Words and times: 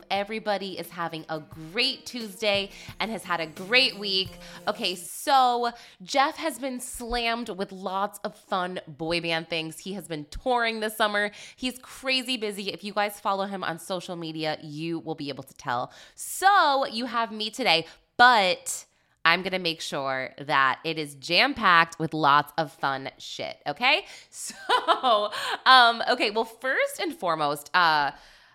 Hope 0.00 0.06
everybody 0.10 0.78
is 0.78 0.88
having 0.88 1.24
a 1.28 1.40
great 1.40 2.06
Tuesday 2.06 2.70
and 2.98 3.10
has 3.10 3.22
had 3.22 3.40
a 3.40 3.46
great 3.46 3.98
week. 3.98 4.30
Okay, 4.66 4.94
so 4.94 5.70
Jeff 6.02 6.36
has 6.36 6.58
been 6.58 6.80
slammed 6.80 7.50
with 7.50 7.70
lots 7.70 8.18
of 8.24 8.34
fun 8.34 8.80
boy 8.86 9.20
band 9.20 9.48
things. 9.48 9.78
He 9.78 9.92
has 9.94 10.08
been 10.08 10.26
touring 10.30 10.80
this 10.80 10.96
summer. 10.96 11.30
He's 11.56 11.78
crazy 11.82 12.36
busy. 12.36 12.70
If 12.70 12.82
you 12.82 12.94
guys 12.94 13.20
follow 13.20 13.44
him 13.44 13.62
on 13.62 13.78
social 13.78 14.16
media, 14.16 14.58
you 14.62 15.00
will 15.00 15.14
be 15.14 15.28
able 15.28 15.44
to 15.44 15.54
tell. 15.54 15.92
So 16.14 16.86
you 16.86 17.06
have 17.06 17.30
me 17.32 17.50
today, 17.50 17.86
but. 18.16 18.86
I'm 19.22 19.42
gonna 19.42 19.58
make 19.58 19.82
sure 19.82 20.30
that 20.38 20.78
it 20.82 20.98
is 20.98 21.14
jam 21.16 21.52
packed 21.52 21.98
with 21.98 22.14
lots 22.14 22.54
of 22.56 22.72
fun 22.72 23.10
shit. 23.18 23.58
Okay, 23.66 24.06
so 24.30 25.30
um, 25.66 26.02
okay. 26.08 26.30
Well, 26.30 26.46
first 26.46 27.00
and 27.00 27.14
foremost, 27.14 27.70
uh, 27.74 28.12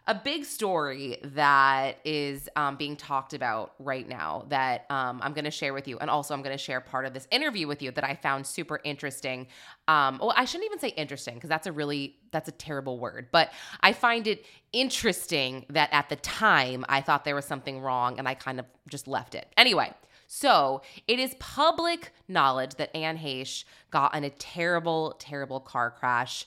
a 0.07 0.13
big 0.13 0.45
story 0.45 1.17
that 1.23 1.97
is 2.05 2.47
um, 2.55 2.75
being 2.75 2.95
talked 2.95 3.33
about 3.33 3.73
right 3.79 4.07
now 4.07 4.45
that 4.49 4.85
um, 4.91 5.19
I'm 5.23 5.33
going 5.33 5.45
to 5.45 5.51
share 5.51 5.73
with 5.73 5.87
you. 5.87 5.97
And 5.97 6.11
also, 6.11 6.35
I'm 6.35 6.43
going 6.43 6.55
to 6.55 6.63
share 6.63 6.79
part 6.79 7.05
of 7.05 7.13
this 7.13 7.27
interview 7.31 7.67
with 7.67 7.81
you 7.81 7.89
that 7.91 8.03
I 8.03 8.13
found 8.13 8.45
super 8.45 8.79
interesting. 8.83 9.47
Um, 9.87 10.19
well, 10.19 10.33
I 10.35 10.45
shouldn't 10.45 10.65
even 10.65 10.79
say 10.79 10.89
interesting 10.89 11.35
because 11.35 11.49
that's 11.49 11.65
a 11.65 11.71
really, 11.71 12.17
that's 12.31 12.47
a 12.47 12.51
terrible 12.51 12.99
word. 12.99 13.29
But 13.31 13.51
I 13.81 13.93
find 13.93 14.27
it 14.27 14.45
interesting 14.73 15.65
that 15.69 15.89
at 15.91 16.09
the 16.09 16.17
time 16.17 16.85
I 16.87 17.01
thought 17.01 17.25
there 17.25 17.35
was 17.35 17.45
something 17.45 17.79
wrong 17.79 18.19
and 18.19 18.27
I 18.27 18.35
kind 18.35 18.59
of 18.59 18.67
just 18.87 19.07
left 19.07 19.33
it. 19.33 19.51
Anyway, 19.57 19.91
so 20.27 20.83
it 21.07 21.17
is 21.17 21.35
public 21.39 22.11
knowledge 22.27 22.75
that 22.75 22.95
Anne 22.95 23.17
Heche 23.17 23.63
got 23.89 24.13
in 24.13 24.23
a 24.23 24.29
terrible, 24.29 25.15
terrible 25.17 25.59
car 25.59 25.89
crash 25.89 26.45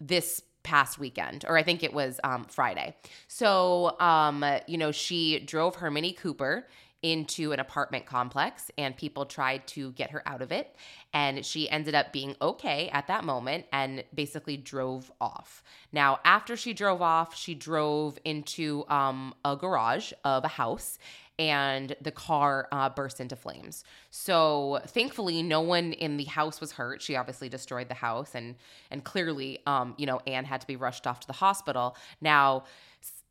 this 0.00 0.42
past 0.64 0.98
weekend, 0.98 1.44
or 1.46 1.56
I 1.56 1.62
think 1.62 1.84
it 1.84 1.92
was 1.92 2.18
um, 2.24 2.44
Friday. 2.44 2.96
So, 3.28 3.98
um, 4.00 4.44
you 4.66 4.76
know, 4.78 4.90
she 4.90 5.38
drove 5.38 5.76
her 5.76 5.90
Mini 5.90 6.12
Cooper 6.12 6.66
into 7.04 7.52
an 7.52 7.60
apartment 7.60 8.06
complex 8.06 8.70
and 8.78 8.96
people 8.96 9.26
tried 9.26 9.66
to 9.66 9.92
get 9.92 10.10
her 10.10 10.26
out 10.26 10.40
of 10.40 10.50
it. 10.50 10.74
And 11.12 11.44
she 11.44 11.68
ended 11.68 11.94
up 11.94 12.14
being 12.14 12.34
okay 12.40 12.88
at 12.94 13.08
that 13.08 13.24
moment 13.24 13.66
and 13.72 14.04
basically 14.14 14.56
drove 14.56 15.12
off. 15.20 15.62
Now, 15.92 16.20
after 16.24 16.56
she 16.56 16.72
drove 16.72 17.02
off, 17.02 17.36
she 17.36 17.54
drove 17.54 18.18
into 18.24 18.86
um, 18.88 19.34
a 19.44 19.54
garage 19.54 20.14
of 20.24 20.44
a 20.44 20.48
house 20.48 20.98
and 21.38 21.96
the 22.00 22.10
car 22.10 22.68
uh, 22.70 22.88
burst 22.88 23.20
into 23.20 23.36
flames. 23.36 23.84
So 24.10 24.80
thankfully, 24.86 25.42
no 25.42 25.60
one 25.60 25.92
in 25.92 26.16
the 26.16 26.24
house 26.24 26.60
was 26.60 26.72
hurt. 26.72 27.02
She 27.02 27.16
obviously 27.16 27.48
destroyed 27.48 27.88
the 27.88 27.94
house, 27.94 28.34
and 28.34 28.54
and 28.90 29.04
clearly, 29.04 29.60
um, 29.66 29.94
you 29.98 30.06
know, 30.06 30.20
Anne 30.26 30.44
had 30.44 30.60
to 30.60 30.66
be 30.66 30.76
rushed 30.76 31.06
off 31.06 31.20
to 31.20 31.26
the 31.26 31.34
hospital. 31.34 31.96
Now. 32.20 32.64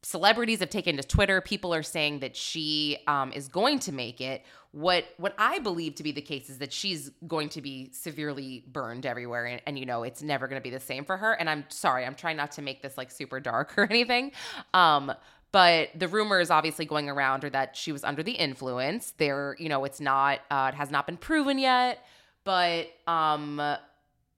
Celebrities 0.06 0.59
have 0.59 0.69
taken 0.69 0.97
to 0.97 1.03
Twitter. 1.03 1.40
People 1.40 1.74
are 1.74 1.81
saying 1.81 2.19
that 2.19 2.36
she 2.36 2.97
um, 3.08 3.31
is 3.31 3.47
going 3.47 3.80
to 3.80 3.94
make 3.94 4.19
it. 4.19 4.44
What 4.74 5.06
what 5.16 5.34
I 5.38 5.59
believe 5.59 5.96
to 5.96 6.03
be 6.03 6.12
the 6.12 6.22
case 6.22 6.50
is 6.50 6.58
that 6.58 6.74
she's 6.74 7.09
going 7.25 7.47
to 7.50 7.62
be 7.62 7.90
severely 7.94 8.66
burned 8.68 9.06
everywhere, 9.06 9.46
and, 9.46 9.62
and 9.66 9.80
you 9.80 9.86
know 9.86 10.03
it's 10.03 10.22
never 10.22 10.50
going 10.50 10.59
to 10.59 10.63
be 10.63 10.72
the 10.72 10.81
same 10.81 11.06
for 11.06 11.16
her. 11.16 11.31
And 11.31 11.50
I'm 11.50 11.63
sorry, 11.69 12.06
I'm 12.06 12.16
trying 12.16 12.36
not 12.36 12.52
to 12.53 12.62
make 12.62 12.81
this 12.81 12.97
like 12.97 13.12
super 13.12 13.40
dark 13.40 13.74
or 13.78 13.86
anything, 13.90 14.34
um, 14.74 15.13
but 15.53 15.90
the 15.96 16.08
rumor 16.08 16.41
is 16.41 16.50
obviously 16.50 16.84
going 16.84 17.09
around 17.09 17.46
are 17.46 17.50
that 17.52 17.78
she 17.78 17.91
was 17.91 18.03
under 18.03 18.24
the 18.24 18.31
influence. 18.31 19.14
There, 19.18 19.56
you 19.59 19.69
know, 19.69 19.86
it's 19.86 20.02
not, 20.02 20.40
uh, 20.50 20.72
it 20.74 20.75
has 20.75 20.90
not 20.90 21.06
been 21.06 21.16
proven 21.16 21.59
yet. 21.59 22.03
But, 22.44 22.88
um, 23.08 23.62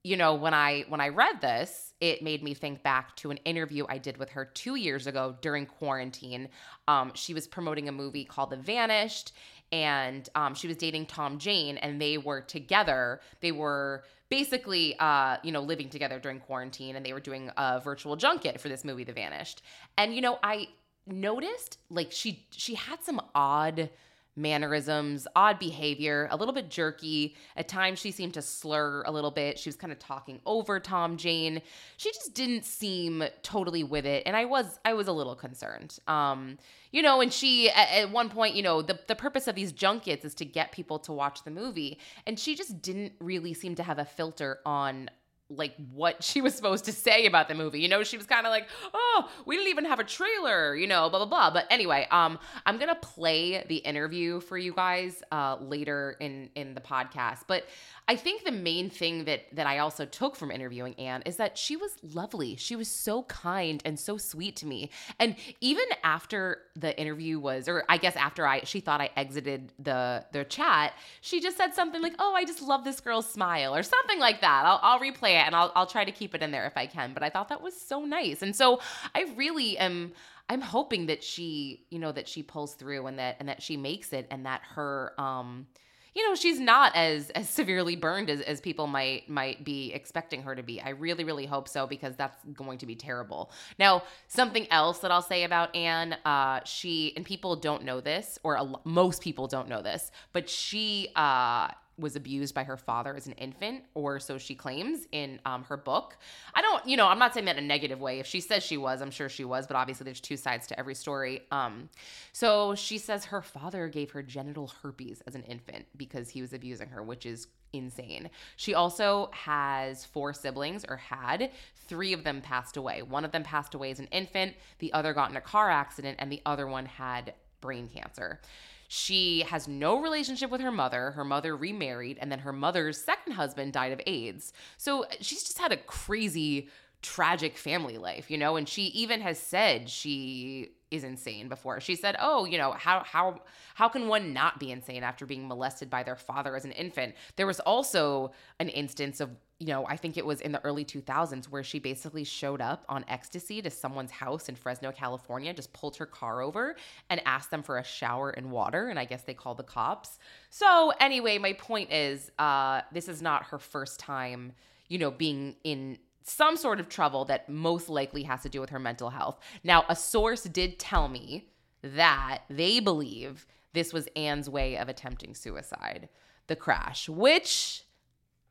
you 0.04 0.18
know, 0.18 0.36
when 0.36 0.54
I 0.54 0.86
when 0.90 1.02
I 1.02 1.08
read 1.08 1.42
this, 1.42 1.94
it 2.00 2.22
made 2.22 2.44
me 2.44 2.54
think 2.54 2.84
back 2.84 3.16
to 3.16 3.32
an 3.32 3.38
interview 3.38 3.86
I 3.90 3.98
did 3.98 4.18
with 4.18 4.30
her 4.30 4.46
two 4.46 4.76
years 4.76 5.08
ago 5.08 5.36
during 5.42 5.66
quarantine. 5.66 6.50
Um, 6.88 7.12
she 7.16 7.34
was 7.34 7.48
promoting 7.48 7.90
a 7.90 7.92
movie 7.92 8.26
called 8.26 8.52
The 8.52 8.58
Vanished, 8.58 9.32
and 9.72 10.30
um, 10.36 10.54
she 10.54 10.68
was 10.68 10.78
dating 10.78 11.08
Tom 11.08 11.40
Jane, 11.40 11.78
and 11.78 12.00
they 12.00 12.20
were 12.20 12.42
together. 12.42 13.22
They 13.40 13.52
were 13.52 14.04
basically 14.30 14.96
uh, 15.00 15.38
you 15.44 15.52
know 15.52 15.62
living 15.62 15.90
together 15.90 16.20
during 16.20 16.40
quarantine 16.40 16.96
and 16.96 17.06
they 17.06 17.14
were 17.14 17.20
doing 17.20 17.50
a 17.58 17.80
virtual 17.80 18.16
junket 18.16 18.60
for 18.60 18.70
this 18.70 18.84
movie 18.84 19.04
the 19.04 19.14
vanished 19.14 19.62
and 19.98 20.16
you 20.16 20.22
know 20.22 20.40
i 20.44 20.68
noticed 21.08 21.78
like 21.90 22.12
she 22.12 22.46
she 22.52 22.76
had 22.76 23.04
some 23.04 23.22
odd 23.34 23.90
mannerisms, 24.36 25.28
odd 25.36 25.60
behavior, 25.60 26.28
a 26.30 26.36
little 26.36 26.54
bit 26.54 26.70
jerky. 26.70 27.36
At 27.56 27.68
times 27.68 28.00
she 28.00 28.12
seemed 28.12 28.34
to 28.34 28.42
slur 28.42 29.04
a 29.06 29.12
little 29.12 29.32
bit. 29.32 29.58
She 29.58 29.70
was 29.70 29.76
kind 29.76 29.94
of 29.94 30.00
talking 30.00 30.42
over 30.46 30.80
Tom 30.80 31.16
Jane. 31.18 31.62
She 31.98 32.12
just 32.12 32.34
didn't 32.34 32.66
seem 32.66 33.24
totally 33.44 33.84
with 33.84 34.06
it 34.06 34.24
and 34.26 34.36
I 34.36 34.46
was 34.46 34.80
I 34.84 34.94
was 34.94 35.08
a 35.08 35.14
little 35.14 35.36
concerned. 35.36 35.98
Um 36.08 36.58
you 36.92 37.02
know, 37.02 37.22
and 37.22 37.32
she 37.32 37.70
at, 37.70 37.92
at 37.92 38.12
one 38.12 38.30
point, 38.30 38.56
you 38.56 38.64
know, 38.64 38.82
the 38.82 39.00
the 39.08 39.16
purpose 39.16 39.48
of 39.48 39.56
these 39.56 39.72
junkets 39.72 40.26
is 40.26 40.36
to 40.36 40.46
get 40.46 40.72
people 40.72 41.00
to 41.00 41.14
watch 41.14 41.44
the 41.44 41.52
movie 41.52 42.00
and 42.28 42.38
she 42.38 42.56
just 42.56 42.82
didn't 42.82 43.14
really 43.20 43.54
seem 43.54 43.76
to 43.76 43.84
have 43.84 44.00
a 44.00 44.06
filter 44.06 44.60
on 44.66 45.10
like 45.50 45.76
what 45.94 46.24
she 46.24 46.42
was 46.42 46.56
supposed 46.56 46.86
to 46.86 46.92
say 46.92 47.26
about 47.26 47.48
the 47.48 47.56
movie. 47.56 47.80
You 47.80 47.88
know, 47.88 48.04
she 48.04 48.18
was 48.18 48.26
kind 48.26 48.46
of 48.46 48.52
like, 48.52 48.68
"Oh, 48.94 49.30
we 49.46 49.56
didn't 49.56 49.70
even 49.70 49.86
have 49.86 50.00
a 50.00 50.04
trailer," 50.04 50.76
you 50.76 50.88
know, 50.88 51.10
blah 51.10 51.20
blah 51.20 51.28
blah. 51.28 51.52
But 51.52 51.66
anyway, 51.70 52.08
um 52.12 52.40
I'm 52.66 52.78
going 52.78 52.90
to 52.90 52.96
play 52.96 53.64
the 53.68 53.78
interview 53.78 54.40
for 54.40 54.58
you 54.58 54.74
guys 54.74 55.22
uh 55.32 55.58
later 55.62 56.18
in 56.20 56.50
in 56.56 56.74
the 56.74 56.82
podcast. 56.82 57.42
But 57.48 57.66
I 58.08 58.16
think 58.16 58.44
the 58.44 58.52
main 58.52 58.90
thing 58.90 59.26
that 59.26 59.42
that 59.54 59.68
I 59.68 59.80
also 59.80 60.06
took 60.06 60.36
from 60.36 60.50
interviewing 60.52 60.96
Anne 60.96 61.22
is 61.26 61.38
that 61.38 61.58
she 61.58 61.76
was 61.76 61.92
lovely. 62.02 62.56
She 62.56 62.76
was 62.76 62.88
so 62.88 63.24
kind 63.24 63.82
and 63.86 64.00
so 64.00 64.18
sweet 64.18 64.56
to 64.58 64.66
me. 64.66 64.90
And 65.20 65.36
even 65.62 65.86
after 66.04 66.60
the 66.76 67.00
interview 67.00 67.40
was 67.40 67.68
or 67.68 67.84
I 67.88 67.98
guess 67.98 68.16
after 68.16 68.48
I 68.48 68.64
she 68.64 68.80
thought 68.80 69.00
I 69.02 69.12
exited 69.16 69.74
the 69.78 70.26
the 70.32 70.44
chat, 70.46 70.94
she 71.22 71.40
just 71.40 71.58
said 71.58 71.74
something 71.76 72.02
like, 72.02 72.16
"Oh, 72.18 72.34
I 72.36 72.46
just 72.46 72.62
love 72.64 72.84
this 72.84 73.00
girl's 73.00 73.30
smile" 73.30 73.76
or 73.76 73.84
something 73.84 74.20
like 74.20 74.42
that. 74.42 74.66
I'll 74.66 74.80
I'll 74.82 75.00
replay 75.00 75.35
it 75.36 75.46
and 75.46 75.56
I'll 75.56 75.72
I'll 75.76 75.88
try 75.88 76.06
to 76.06 76.12
keep 76.12 76.34
it 76.36 76.42
in 76.42 76.52
there 76.52 76.66
if 76.66 76.78
I 76.78 76.88
can, 76.88 77.14
but 77.14 77.24
I 77.24 77.30
thought 77.30 77.50
that 77.50 77.62
was 77.62 77.80
so 77.80 78.06
nice. 78.06 78.42
And 78.42 78.56
so 78.56 78.80
I 79.14 79.26
really 79.36 79.78
am 79.78 80.14
I'm 80.50 80.62
hoping 80.62 81.08
that 81.08 81.24
she, 81.24 81.86
you 81.90 82.00
know, 82.00 82.12
that 82.12 82.28
she 82.28 82.44
pulls 82.44 82.76
through 82.76 83.08
and 83.08 83.20
that 83.20 83.38
and 83.40 83.50
that 83.50 83.62
she 83.62 83.78
makes 83.78 84.14
it 84.14 84.28
and 84.30 84.46
that 84.46 84.62
her 84.76 85.14
um 85.20 85.68
you 86.16 86.28
know 86.28 86.34
she's 86.34 86.60
not 86.60 86.96
as 86.96 87.30
as 87.32 87.50
severely 87.50 87.96
burned 87.96 88.30
as, 88.30 88.42
as 88.42 88.62
people 88.62 88.88
might 88.88 89.30
might 89.30 89.64
be 89.64 89.92
expecting 89.94 90.42
her 90.42 90.56
to 90.56 90.64
be 90.64 90.82
i 90.82 90.90
really 90.90 91.24
really 91.24 91.46
hope 91.46 91.68
so 91.68 91.86
because 91.86 92.16
that's 92.16 92.38
going 92.54 92.78
to 92.78 92.86
be 92.86 92.96
terrible 92.96 93.52
now 93.78 94.02
something 94.28 94.66
else 94.72 95.00
that 95.00 95.12
i'll 95.12 95.22
say 95.22 95.44
about 95.44 95.76
anne 95.76 96.14
uh 96.26 96.62
she 96.64 97.14
and 97.16 97.26
people 97.26 97.56
don't 97.56 97.84
know 97.84 98.00
this 98.00 98.40
or 98.44 98.56
a, 98.56 98.66
most 98.86 99.22
people 99.22 99.48
don't 99.48 99.68
know 99.68 99.82
this 99.82 100.10
but 100.32 100.50
she 100.50 101.10
uh 101.16 101.68
was 101.98 102.16
abused 102.16 102.54
by 102.54 102.64
her 102.64 102.78
father 102.78 103.16
as 103.16 103.28
an 103.28 103.34
infant, 103.34 103.84
or 103.94 104.20
so 104.20 104.38
she 104.38 104.56
claims 104.56 105.08
in 105.12 105.40
um, 105.46 105.64
her 105.64 105.78
book. 105.78 106.18
I 106.54 106.62
don't, 106.62 106.86
you 106.86 106.98
know, 106.98 107.08
I'm 107.08 107.20
not 107.20 107.34
saying 107.34 107.46
that 107.46 107.58
in 107.58 107.64
a 107.64 107.68
negative 107.68 108.02
way. 108.02 108.20
If 108.20 108.28
she 108.28 108.42
says 108.42 108.64
she 108.64 108.78
was, 108.78 109.02
I'm 109.02 109.12
sure 109.12 109.30
she 109.30 109.46
was, 109.46 109.66
but 109.66 109.76
obviously 109.78 110.04
there's 110.04 110.20
two 110.20 110.38
sides 110.38 110.68
to 110.68 110.80
every 110.80 110.96
story. 110.96 111.42
Um, 111.52 111.90
so 112.34 112.76
she 112.76 112.98
says 112.98 113.26
her 113.26 113.42
father 113.42 113.88
gave 113.88 114.12
her 114.12 114.22
genital 114.22 114.72
herpes 114.82 115.22
as 115.26 115.36
an 115.36 115.44
infant 115.44 115.86
because 115.96 116.30
he 116.30 116.42
was 116.42 116.54
abusing 116.54 116.90
her, 116.90 117.02
which 117.02 117.26
is 117.26 117.48
insane. 117.72 118.30
She 118.56 118.74
also 118.74 119.30
has 119.34 120.06
four 120.06 120.34
siblings, 120.34 120.86
or 120.88 120.98
had. 120.98 121.52
Three 121.88 122.14
of 122.14 122.24
them 122.24 122.42
passed 122.42 122.78
away. 122.78 123.02
One 123.02 123.26
of 123.26 123.32
them 123.32 123.44
passed 123.44 123.74
away 123.74 123.92
as 123.92 124.00
an 124.00 124.08
infant, 124.08 124.56
the 124.80 124.94
other 124.94 125.14
got 125.14 125.30
in 125.30 125.38
a 125.38 125.42
car 125.42 125.70
accident, 125.70 126.18
and 126.20 126.32
the 126.32 126.42
other 126.46 126.68
one 126.68 126.86
had 126.86 127.34
brain 127.62 127.88
cancer. 127.88 128.40
She 128.88 129.42
has 129.42 129.68
no 129.68 130.02
relationship 130.02 130.50
with 130.52 130.62
her 130.62 130.72
mother. 130.72 131.12
Her 131.12 131.24
mother 131.24 131.56
remarried, 131.56 132.18
and 132.22 132.32
then 132.32 132.40
her 132.40 132.54
mother's 132.54 133.02
second 133.02 133.34
husband 133.34 133.74
died 133.74 133.92
of 133.92 134.02
AIDS. 134.06 134.54
So 134.78 135.04
uh, 135.04 135.08
she's 135.22 135.44
just 135.44 135.60
had 135.60 135.72
a 135.72 135.78
crazy, 135.78 136.70
tragic 137.02 137.58
family 137.58 137.98
life, 137.98 138.30
you 138.32 138.38
know? 138.38 138.56
And 138.56 138.68
she 138.68 138.84
even 138.88 139.22
has 139.22 139.40
said 139.40 139.90
she 139.90 140.72
is 140.92 141.04
insane 141.04 141.50
before. 141.50 141.80
She 141.80 141.96
said, 141.96 142.16
"Oh, 142.20 142.46
you 142.46 142.58
know, 142.58 142.72
how 142.72 143.04
how 143.04 143.42
how 143.74 143.90
can 143.90 144.08
one 144.08 144.34
not 144.34 144.60
be 144.60 144.72
insane 144.72 145.04
after 145.04 145.26
being 145.26 145.48
molested 145.48 145.90
by 145.90 146.04
their 146.04 146.16
father 146.16 146.56
as 146.56 146.66
an 146.66 146.72
infant?" 146.72 147.16
There 147.36 147.48
was 147.48 147.60
also 147.60 148.32
an 148.60 148.70
instance 148.70 149.20
of 149.20 149.32
you 149.60 149.68
know, 149.68 149.86
I 149.88 149.96
think 149.96 150.18
it 150.18 150.26
was 150.26 150.42
in 150.42 150.52
the 150.52 150.64
early 150.66 150.84
2000s 150.84 151.46
where 151.46 151.64
she 151.64 151.80
basically 151.80 152.26
showed 152.26 152.60
up 152.60 152.84
on 152.90 153.06
ecstasy 153.08 153.62
to 153.62 153.70
someone's 153.70 154.12
house 154.12 154.50
in 154.50 154.56
Fresno, 154.56 154.92
California, 154.92 155.54
just 155.54 155.72
pulled 155.72 155.96
her 155.96 156.06
car 156.06 156.42
over 156.42 156.76
and 157.10 157.22
asked 157.26 157.52
them 157.52 157.64
for 157.64 157.78
a 157.78 157.84
shower 157.84 158.32
and 158.32 158.52
water. 158.52 158.90
And 158.90 159.00
I 159.00 159.06
guess 159.06 159.24
they 159.24 159.34
called 159.34 159.58
the 159.58 159.64
cops. 159.64 160.20
So, 160.50 160.92
anyway, 161.00 161.38
my 161.38 161.54
point 161.54 161.94
is 161.94 162.32
uh, 162.38 162.82
this 162.92 163.08
is 163.08 163.22
not 163.22 163.46
her 163.46 163.58
first 163.58 163.98
time, 163.98 164.52
you 164.90 164.98
know, 164.98 165.10
being 165.10 165.56
in 165.64 166.00
some 166.24 166.58
sort 166.58 166.82
of 166.82 166.90
trouble 166.90 167.24
that 167.26 167.48
most 167.48 167.88
likely 167.88 168.24
has 168.24 168.42
to 168.42 168.50
do 168.50 168.60
with 168.60 168.72
her 168.72 168.80
mental 168.80 169.12
health. 169.12 169.40
Now, 169.64 169.86
a 169.88 169.96
source 169.96 170.44
did 170.44 170.80
tell 170.80 171.08
me 171.08 171.48
that 171.82 172.40
they 172.50 172.82
believe 172.82 173.46
this 173.72 173.94
was 173.94 174.10
Anne's 174.18 174.50
way 174.50 174.76
of 174.78 174.90
attempting 174.90 175.34
suicide, 175.34 176.10
the 176.48 176.56
crash, 176.56 177.08
which 177.08 177.85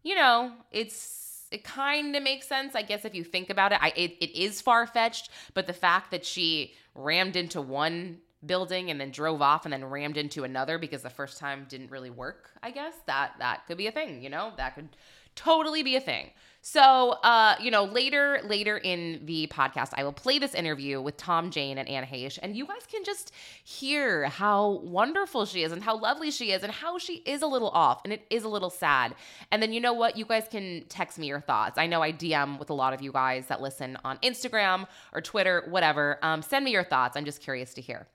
you 0.04 0.14
know, 0.14 0.52
it's 0.70 1.48
it 1.50 1.64
kind 1.64 2.14
of 2.14 2.22
makes 2.22 2.46
sense, 2.46 2.74
I 2.74 2.82
guess, 2.82 3.04
if 3.04 3.14
you 3.14 3.24
think 3.24 3.50
about 3.50 3.72
it. 3.72 3.78
I 3.82 3.92
it, 3.96 4.12
it 4.20 4.38
is 4.38 4.60
far 4.60 4.86
fetched, 4.86 5.30
but 5.54 5.66
the 5.66 5.72
fact 5.72 6.12
that 6.12 6.24
she 6.24 6.74
rammed 6.94 7.34
into 7.34 7.60
one 7.60 8.18
building 8.46 8.90
and 8.90 9.00
then 9.00 9.10
drove 9.10 9.40
off 9.40 9.64
and 9.64 9.72
then 9.72 9.84
rammed 9.84 10.16
into 10.16 10.44
another 10.44 10.78
because 10.78 11.02
the 11.02 11.10
first 11.10 11.38
time 11.38 11.66
didn't 11.68 11.90
really 11.90 12.10
work, 12.10 12.50
I 12.62 12.70
guess 12.70 12.94
that 13.06 13.32
that 13.38 13.66
could 13.66 13.78
be 13.78 13.86
a 13.86 13.92
thing. 13.92 14.22
You 14.22 14.30
know, 14.30 14.52
that 14.58 14.74
could 14.74 14.90
totally 15.34 15.82
be 15.82 15.96
a 15.96 16.00
thing. 16.00 16.30
So, 16.66 17.10
uh, 17.22 17.56
you 17.60 17.70
know, 17.70 17.84
later 17.84 18.40
later 18.42 18.78
in 18.78 19.20
the 19.26 19.46
podcast, 19.48 19.90
I 19.98 20.02
will 20.02 20.14
play 20.14 20.38
this 20.38 20.54
interview 20.54 20.98
with 20.98 21.18
Tom 21.18 21.50
Jane 21.50 21.76
and 21.76 21.86
Anne 21.86 22.06
Heche, 22.06 22.38
and 22.42 22.56
you 22.56 22.64
guys 22.64 22.86
can 22.90 23.04
just 23.04 23.32
hear 23.62 24.24
how 24.28 24.80
wonderful 24.82 25.44
she 25.44 25.62
is 25.62 25.72
and 25.72 25.82
how 25.82 25.98
lovely 25.98 26.30
she 26.30 26.52
is 26.52 26.62
and 26.62 26.72
how 26.72 26.96
she 26.98 27.16
is 27.26 27.42
a 27.42 27.46
little 27.46 27.68
off 27.68 28.00
and 28.04 28.14
it 28.14 28.24
is 28.30 28.44
a 28.44 28.48
little 28.48 28.70
sad. 28.70 29.14
And 29.50 29.62
then 29.62 29.74
you 29.74 29.80
know 29.80 29.92
what? 29.92 30.16
You 30.16 30.24
guys 30.24 30.46
can 30.50 30.86
text 30.88 31.18
me 31.18 31.26
your 31.26 31.42
thoughts. 31.42 31.76
I 31.76 31.86
know 31.86 32.00
I 32.00 32.12
DM 32.12 32.58
with 32.58 32.70
a 32.70 32.74
lot 32.74 32.94
of 32.94 33.02
you 33.02 33.12
guys 33.12 33.46
that 33.48 33.60
listen 33.60 33.98
on 34.02 34.16
Instagram 34.22 34.86
or 35.12 35.20
Twitter, 35.20 35.64
whatever. 35.68 36.18
Um, 36.22 36.40
send 36.40 36.64
me 36.64 36.70
your 36.70 36.84
thoughts. 36.84 37.14
I'm 37.14 37.26
just 37.26 37.42
curious 37.42 37.74
to 37.74 37.82
hear. 37.82 38.06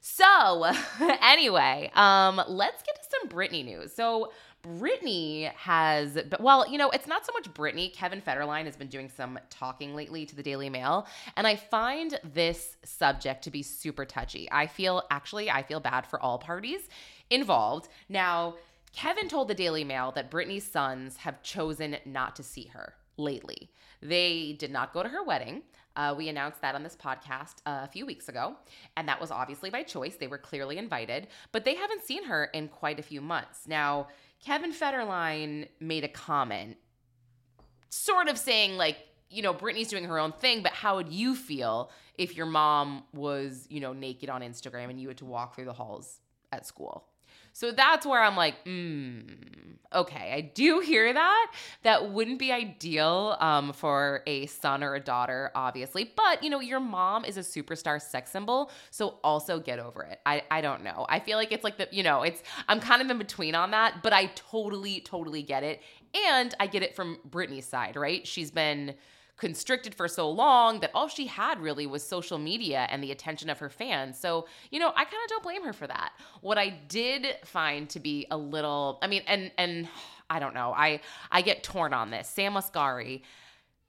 So, 0.00 0.64
anyway, 1.22 1.90
um, 1.94 2.40
let's 2.48 2.82
get 2.82 3.02
to 3.02 3.08
some 3.20 3.28
Britney 3.28 3.64
news. 3.64 3.92
So, 3.92 4.32
Britney 4.62 5.52
has, 5.54 6.18
well, 6.38 6.70
you 6.70 6.76
know, 6.76 6.90
it's 6.90 7.06
not 7.06 7.24
so 7.24 7.32
much 7.32 7.52
Britney. 7.54 7.92
Kevin 7.92 8.20
Federline 8.20 8.66
has 8.66 8.76
been 8.76 8.88
doing 8.88 9.08
some 9.08 9.38
talking 9.48 9.94
lately 9.94 10.26
to 10.26 10.36
the 10.36 10.42
Daily 10.42 10.68
Mail, 10.68 11.06
and 11.36 11.46
I 11.46 11.56
find 11.56 12.18
this 12.34 12.76
subject 12.84 13.44
to 13.44 13.50
be 13.50 13.62
super 13.62 14.04
touchy. 14.04 14.48
I 14.52 14.66
feel, 14.66 15.02
actually, 15.10 15.50
I 15.50 15.62
feel 15.62 15.80
bad 15.80 16.06
for 16.06 16.20
all 16.20 16.38
parties 16.38 16.80
involved. 17.30 17.88
Now, 18.08 18.56
Kevin 18.92 19.28
told 19.28 19.48
the 19.48 19.54
Daily 19.54 19.84
Mail 19.84 20.12
that 20.12 20.30
Britney's 20.30 20.66
sons 20.70 21.16
have 21.18 21.42
chosen 21.42 21.96
not 22.04 22.36
to 22.36 22.42
see 22.42 22.64
her 22.74 22.94
lately. 23.16 23.70
They 24.02 24.56
did 24.58 24.70
not 24.70 24.92
go 24.92 25.02
to 25.02 25.08
her 25.08 25.22
wedding. 25.22 25.62
Uh, 25.96 26.14
we 26.16 26.28
announced 26.28 26.60
that 26.62 26.74
on 26.74 26.82
this 26.82 26.96
podcast 26.96 27.56
a 27.66 27.88
few 27.88 28.06
weeks 28.06 28.28
ago, 28.28 28.56
and 28.96 29.08
that 29.08 29.20
was 29.20 29.30
obviously 29.30 29.70
by 29.70 29.82
choice. 29.82 30.16
They 30.16 30.28
were 30.28 30.38
clearly 30.38 30.78
invited, 30.78 31.28
but 31.52 31.64
they 31.64 31.74
haven't 31.74 32.04
seen 32.04 32.24
her 32.24 32.44
in 32.44 32.68
quite 32.68 32.98
a 32.98 33.02
few 33.02 33.20
months. 33.20 33.66
Now, 33.66 34.08
Kevin 34.44 34.72
Federline 34.72 35.68
made 35.80 36.04
a 36.04 36.08
comment, 36.08 36.76
sort 37.90 38.28
of 38.28 38.38
saying, 38.38 38.76
like, 38.76 38.96
you 39.28 39.42
know, 39.42 39.54
Britney's 39.54 39.88
doing 39.88 40.04
her 40.04 40.18
own 40.18 40.32
thing, 40.32 40.62
but 40.62 40.72
how 40.72 40.96
would 40.96 41.08
you 41.08 41.36
feel 41.36 41.90
if 42.16 42.36
your 42.36 42.46
mom 42.46 43.04
was, 43.12 43.66
you 43.70 43.80
know, 43.80 43.92
naked 43.92 44.28
on 44.28 44.40
Instagram 44.40 44.90
and 44.90 45.00
you 45.00 45.08
had 45.08 45.18
to 45.18 45.24
walk 45.24 45.54
through 45.54 45.66
the 45.66 45.72
halls 45.72 46.20
at 46.52 46.66
school? 46.66 47.04
So 47.52 47.72
that's 47.72 48.06
where 48.06 48.22
I'm 48.22 48.36
like, 48.36 48.64
mm, 48.64 49.24
okay, 49.92 50.32
I 50.32 50.40
do 50.54 50.80
hear 50.84 51.12
that. 51.12 51.52
That 51.82 52.10
wouldn't 52.10 52.38
be 52.38 52.52
ideal 52.52 53.36
um, 53.40 53.72
for 53.72 54.22
a 54.26 54.46
son 54.46 54.82
or 54.82 54.94
a 54.94 55.00
daughter, 55.00 55.50
obviously. 55.54 56.12
But, 56.16 56.42
you 56.42 56.50
know, 56.50 56.60
your 56.60 56.80
mom 56.80 57.24
is 57.24 57.36
a 57.36 57.40
superstar 57.40 58.00
sex 58.00 58.30
symbol. 58.30 58.70
So 58.90 59.18
also 59.24 59.58
get 59.58 59.78
over 59.78 60.02
it. 60.02 60.20
I, 60.26 60.42
I 60.50 60.60
don't 60.60 60.82
know. 60.84 61.06
I 61.08 61.20
feel 61.20 61.36
like 61.36 61.52
it's 61.52 61.64
like 61.64 61.78
the, 61.78 61.88
you 61.90 62.02
know, 62.02 62.22
it's, 62.22 62.42
I'm 62.68 62.80
kind 62.80 63.02
of 63.02 63.10
in 63.10 63.18
between 63.18 63.54
on 63.54 63.72
that, 63.72 64.02
but 64.02 64.12
I 64.12 64.26
totally, 64.34 65.00
totally 65.00 65.42
get 65.42 65.62
it. 65.62 65.82
And 66.28 66.54
I 66.58 66.66
get 66.66 66.82
it 66.82 66.96
from 66.96 67.18
Britney's 67.28 67.66
side, 67.66 67.96
right? 67.96 68.26
She's 68.26 68.50
been, 68.50 68.94
constricted 69.40 69.94
for 69.94 70.06
so 70.06 70.30
long 70.30 70.80
that 70.80 70.90
all 70.94 71.08
she 71.08 71.26
had 71.26 71.58
really 71.60 71.86
was 71.86 72.06
social 72.06 72.38
media 72.38 72.86
and 72.90 73.02
the 73.02 73.10
attention 73.10 73.48
of 73.48 73.58
her 73.58 73.70
fans. 73.70 74.18
So, 74.18 74.46
you 74.70 74.78
know, 74.78 74.90
I 74.90 75.04
kind 75.04 75.22
of 75.24 75.28
don't 75.30 75.42
blame 75.42 75.64
her 75.64 75.72
for 75.72 75.86
that. 75.86 76.12
What 76.42 76.58
I 76.58 76.68
did 76.88 77.26
find 77.44 77.88
to 77.90 77.98
be 77.98 78.26
a 78.30 78.36
little 78.36 78.98
I 79.02 79.06
mean 79.06 79.22
and 79.26 79.50
and 79.56 79.88
I 80.28 80.38
don't 80.38 80.54
know. 80.54 80.74
I 80.76 81.00
I 81.32 81.40
get 81.40 81.64
torn 81.64 81.94
on 81.94 82.10
this. 82.10 82.28
Sam 82.28 82.52
Asghari 82.52 83.22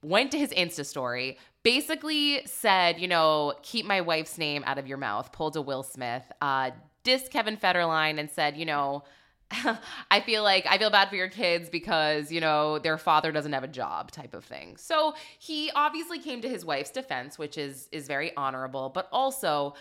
went 0.02 0.32
to 0.32 0.38
his 0.38 0.50
Insta 0.50 0.84
story, 0.84 1.38
basically 1.62 2.44
said, 2.46 2.98
you 2.98 3.06
know, 3.06 3.54
keep 3.62 3.84
my 3.84 4.00
wife's 4.00 4.38
name 4.38 4.64
out 4.66 4.78
of 4.78 4.86
your 4.86 4.98
mouth, 4.98 5.30
pulled 5.32 5.54
a 5.56 5.62
Will 5.62 5.82
Smith, 5.82 6.24
uh, 6.40 6.70
dissed 7.04 7.30
Kevin 7.30 7.56
Federline 7.56 8.18
and 8.18 8.30
said, 8.30 8.56
you 8.56 8.64
know, 8.64 9.04
I 10.10 10.20
feel 10.20 10.42
like 10.42 10.66
I 10.68 10.78
feel 10.78 10.90
bad 10.90 11.08
for 11.08 11.16
your 11.16 11.28
kids 11.28 11.68
because, 11.68 12.32
you 12.32 12.40
know, 12.40 12.78
their 12.78 12.98
father 12.98 13.32
doesn't 13.32 13.52
have 13.52 13.64
a 13.64 13.68
job 13.68 14.10
type 14.10 14.34
of 14.34 14.44
thing. 14.44 14.76
So 14.76 15.14
he 15.38 15.70
obviously 15.74 16.18
came 16.18 16.40
to 16.42 16.48
his 16.48 16.64
wife's 16.64 16.90
defense, 16.90 17.38
which 17.38 17.58
is 17.58 17.88
is 17.92 18.06
very 18.06 18.34
honorable, 18.36 18.90
but 18.90 19.08
also 19.12 19.74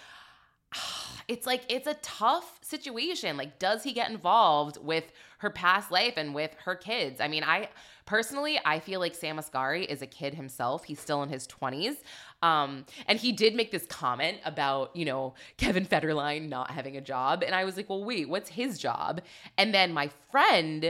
it's 1.28 1.46
like 1.46 1.64
it's 1.70 1.88
a 1.88 1.96
tough 1.96 2.60
situation. 2.62 3.38
Like 3.38 3.60
does 3.60 3.84
he 3.84 3.94
get 3.94 4.10
involved 4.10 4.78
with 4.82 5.12
her 5.40 5.50
past 5.50 5.92
life 5.92 6.14
and 6.18 6.36
with 6.36 6.54
her 6.66 6.76
kids? 6.76 7.22
I 7.22 7.28
mean, 7.28 7.44
I 7.44 7.70
personally 8.12 8.60
I 8.66 8.82
feel 8.82 9.00
like 9.00 9.16
Sam 9.16 9.38
Asghari 9.38 9.86
is 9.86 10.02
a 10.02 10.06
kid 10.06 10.34
himself. 10.34 10.84
He's 10.84 11.00
still 11.00 11.24
in 11.24 11.30
his 11.30 11.48
20s. 11.48 11.96
Um, 12.42 12.86
and 13.08 13.18
he 13.18 13.32
did 13.32 13.56
make 13.56 13.72
this 13.72 13.86
comment 13.86 14.40
about, 14.44 14.94
you 14.94 15.06
know, 15.06 15.34
Kevin 15.56 15.86
Federline 15.86 16.50
not 16.50 16.72
having 16.72 16.98
a 16.98 17.02
job. 17.02 17.42
And 17.42 17.56
I 17.56 17.64
was 17.64 17.78
like, 17.78 17.90
well, 17.90 18.04
wait, 18.04 18.28
what's 18.28 18.50
his 18.50 18.78
job? 18.78 19.22
And 19.58 19.74
then 19.74 19.94
my 19.94 20.10
friend 20.30 20.84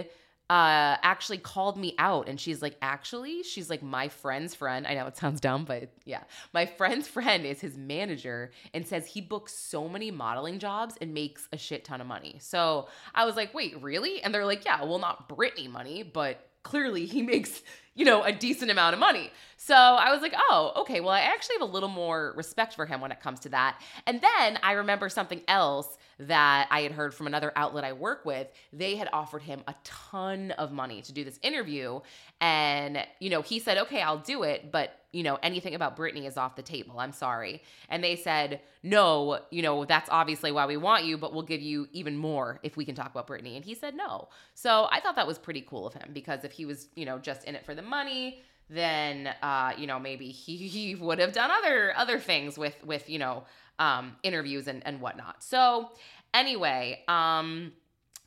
uh, 0.50 0.98
actually 1.04 1.38
called 1.38 1.78
me 1.78 1.94
out 2.00 2.28
and 2.28 2.40
she's 2.40 2.60
like, 2.60 2.76
actually, 2.82 3.44
she's 3.44 3.70
like, 3.70 3.84
my 3.84 4.08
friend's 4.08 4.56
friend. 4.56 4.88
I 4.88 4.96
know 4.96 5.06
it 5.06 5.16
sounds 5.16 5.40
dumb, 5.40 5.64
but 5.64 5.92
yeah. 6.06 6.24
My 6.54 6.66
friend's 6.66 7.08
friend 7.08 7.46
is 7.46 7.62
his 7.62 7.78
manager 7.78 8.50
and 8.74 8.88
says 8.88 9.06
he 9.06 9.22
books 9.22 9.54
so 9.54 9.88
many 9.88 10.10
modeling 10.10 10.58
jobs 10.58 10.96
and 11.00 11.14
makes 11.14 11.48
a 11.54 11.58
shit 11.58 11.86
ton 11.86 12.02
of 12.02 12.08
money. 12.08 12.38
So 12.40 12.88
I 13.14 13.26
was 13.26 13.36
like, 13.36 13.54
wait, 13.54 13.80
really? 13.80 14.24
And 14.24 14.34
they're 14.34 14.44
like, 14.44 14.66
yeah, 14.66 14.84
well, 14.84 14.98
not 14.98 15.30
Britney 15.30 15.70
money, 15.70 16.02
but 16.02 16.48
clearly 16.64 17.06
he 17.06 17.22
makes 17.34 17.62
you 17.94 18.06
know, 18.06 18.24
a 18.24 18.32
decent 18.32 18.72
amount 18.72 18.94
of 18.94 19.00
money. 19.00 19.30
So 19.58 19.76
I 19.76 20.12
was 20.12 20.22
like, 20.22 20.34
oh, 20.36 20.72
okay, 20.78 21.02
well, 21.02 21.10
I 21.12 21.22
actually 21.22 21.56
have 21.60 21.70
a 21.70 21.72
little 21.72 21.90
more 21.90 22.34
respect 22.36 22.74
for 22.74 22.86
him 22.86 23.02
when 23.02 23.12
it 23.12 23.20
comes 23.20 23.42
to 23.42 23.50
that. 23.50 23.82
And 24.08 24.22
then 24.22 24.60
I 24.64 24.74
remember 24.74 25.10
something 25.10 25.42
else 25.48 25.98
that 26.22 26.68
I 26.70 26.82
had 26.82 26.92
heard 26.92 27.14
from 27.14 27.28
another 27.28 27.52
outlet 27.56 27.84
I 27.84 27.94
work 27.94 28.26
with. 28.26 28.48
They 28.72 28.96
had 28.96 29.10
offered 29.12 29.42
him 29.42 29.62
a 29.68 29.76
ton 29.84 30.52
of 30.52 30.72
money 30.72 31.02
to 31.02 31.12
do 31.12 31.24
this 31.24 31.40
interview. 31.42 32.00
And, 32.40 33.06
you 33.20 33.30
know, 33.30 33.42
he 33.42 33.60
said, 33.60 33.78
okay, 33.80 34.02
I'll 34.02 34.20
do 34.20 34.44
it, 34.44 34.72
but, 34.72 35.00
you 35.12 35.24
know, 35.24 35.38
anything 35.42 35.76
about 35.76 35.98
Britney 35.98 36.28
is 36.28 36.38
off 36.38 36.56
the 36.56 36.62
table. 36.62 37.00
I'm 37.00 37.12
sorry. 37.12 37.64
And 37.90 38.04
they 38.04 38.16
said, 38.16 38.62
no, 38.84 39.40
you 39.50 39.62
know, 39.62 39.86
that's 39.86 40.10
obviously 40.12 40.52
why 40.52 40.66
we 40.66 40.78
want 40.78 41.06
you, 41.06 41.18
but 41.18 41.34
we'll 41.34 41.44
give 41.44 41.62
you 41.62 41.88
even 41.92 42.18
more 42.18 42.60
if 42.64 42.78
we 42.78 42.86
can 42.86 42.96
talk 42.96 43.12
about 43.12 43.28
Britney. 43.28 43.56
And 43.56 43.66
he 43.66 43.74
said 43.74 43.96
no. 43.96 44.30
So 44.54 44.88
I 44.92 45.00
thought 45.00 45.16
that 45.16 45.28
was 45.28 45.40
pretty 45.40 45.62
cool 45.62 45.88
of 45.88 45.94
him 45.94 46.12
because 46.14 46.44
if 46.44 46.52
he 46.52 46.66
was, 46.66 46.88
you 46.96 47.06
know, 47.06 47.18
just 47.18 47.46
in 47.46 47.56
it 47.56 47.66
for 47.66 47.76
the 47.76 47.82
money, 47.82 48.42
then 48.72 49.28
uh, 49.42 49.74
you 49.78 49.86
know 49.86 50.00
maybe 50.00 50.30
he, 50.30 50.56
he 50.68 50.96
would 50.96 51.20
have 51.20 51.34
done 51.34 51.52
other 51.52 51.94
other 51.96 52.20
things 52.20 52.58
with 52.58 52.76
with 52.86 53.10
you 53.10 53.20
know 53.20 53.44
um, 53.80 54.16
interviews 54.24 54.68
and 54.68 54.86
and 54.86 55.02
whatnot. 55.02 55.44
So 55.44 55.90
anyway, 56.34 57.04
um, 57.08 57.74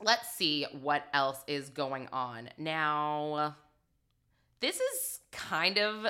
let's 0.01 0.29
see 0.35 0.65
what 0.81 1.03
else 1.13 1.43
is 1.47 1.69
going 1.69 2.07
on. 2.11 2.49
Now, 2.57 3.55
this 4.59 4.79
is 4.79 5.19
kind 5.35 5.77
of 5.77 6.05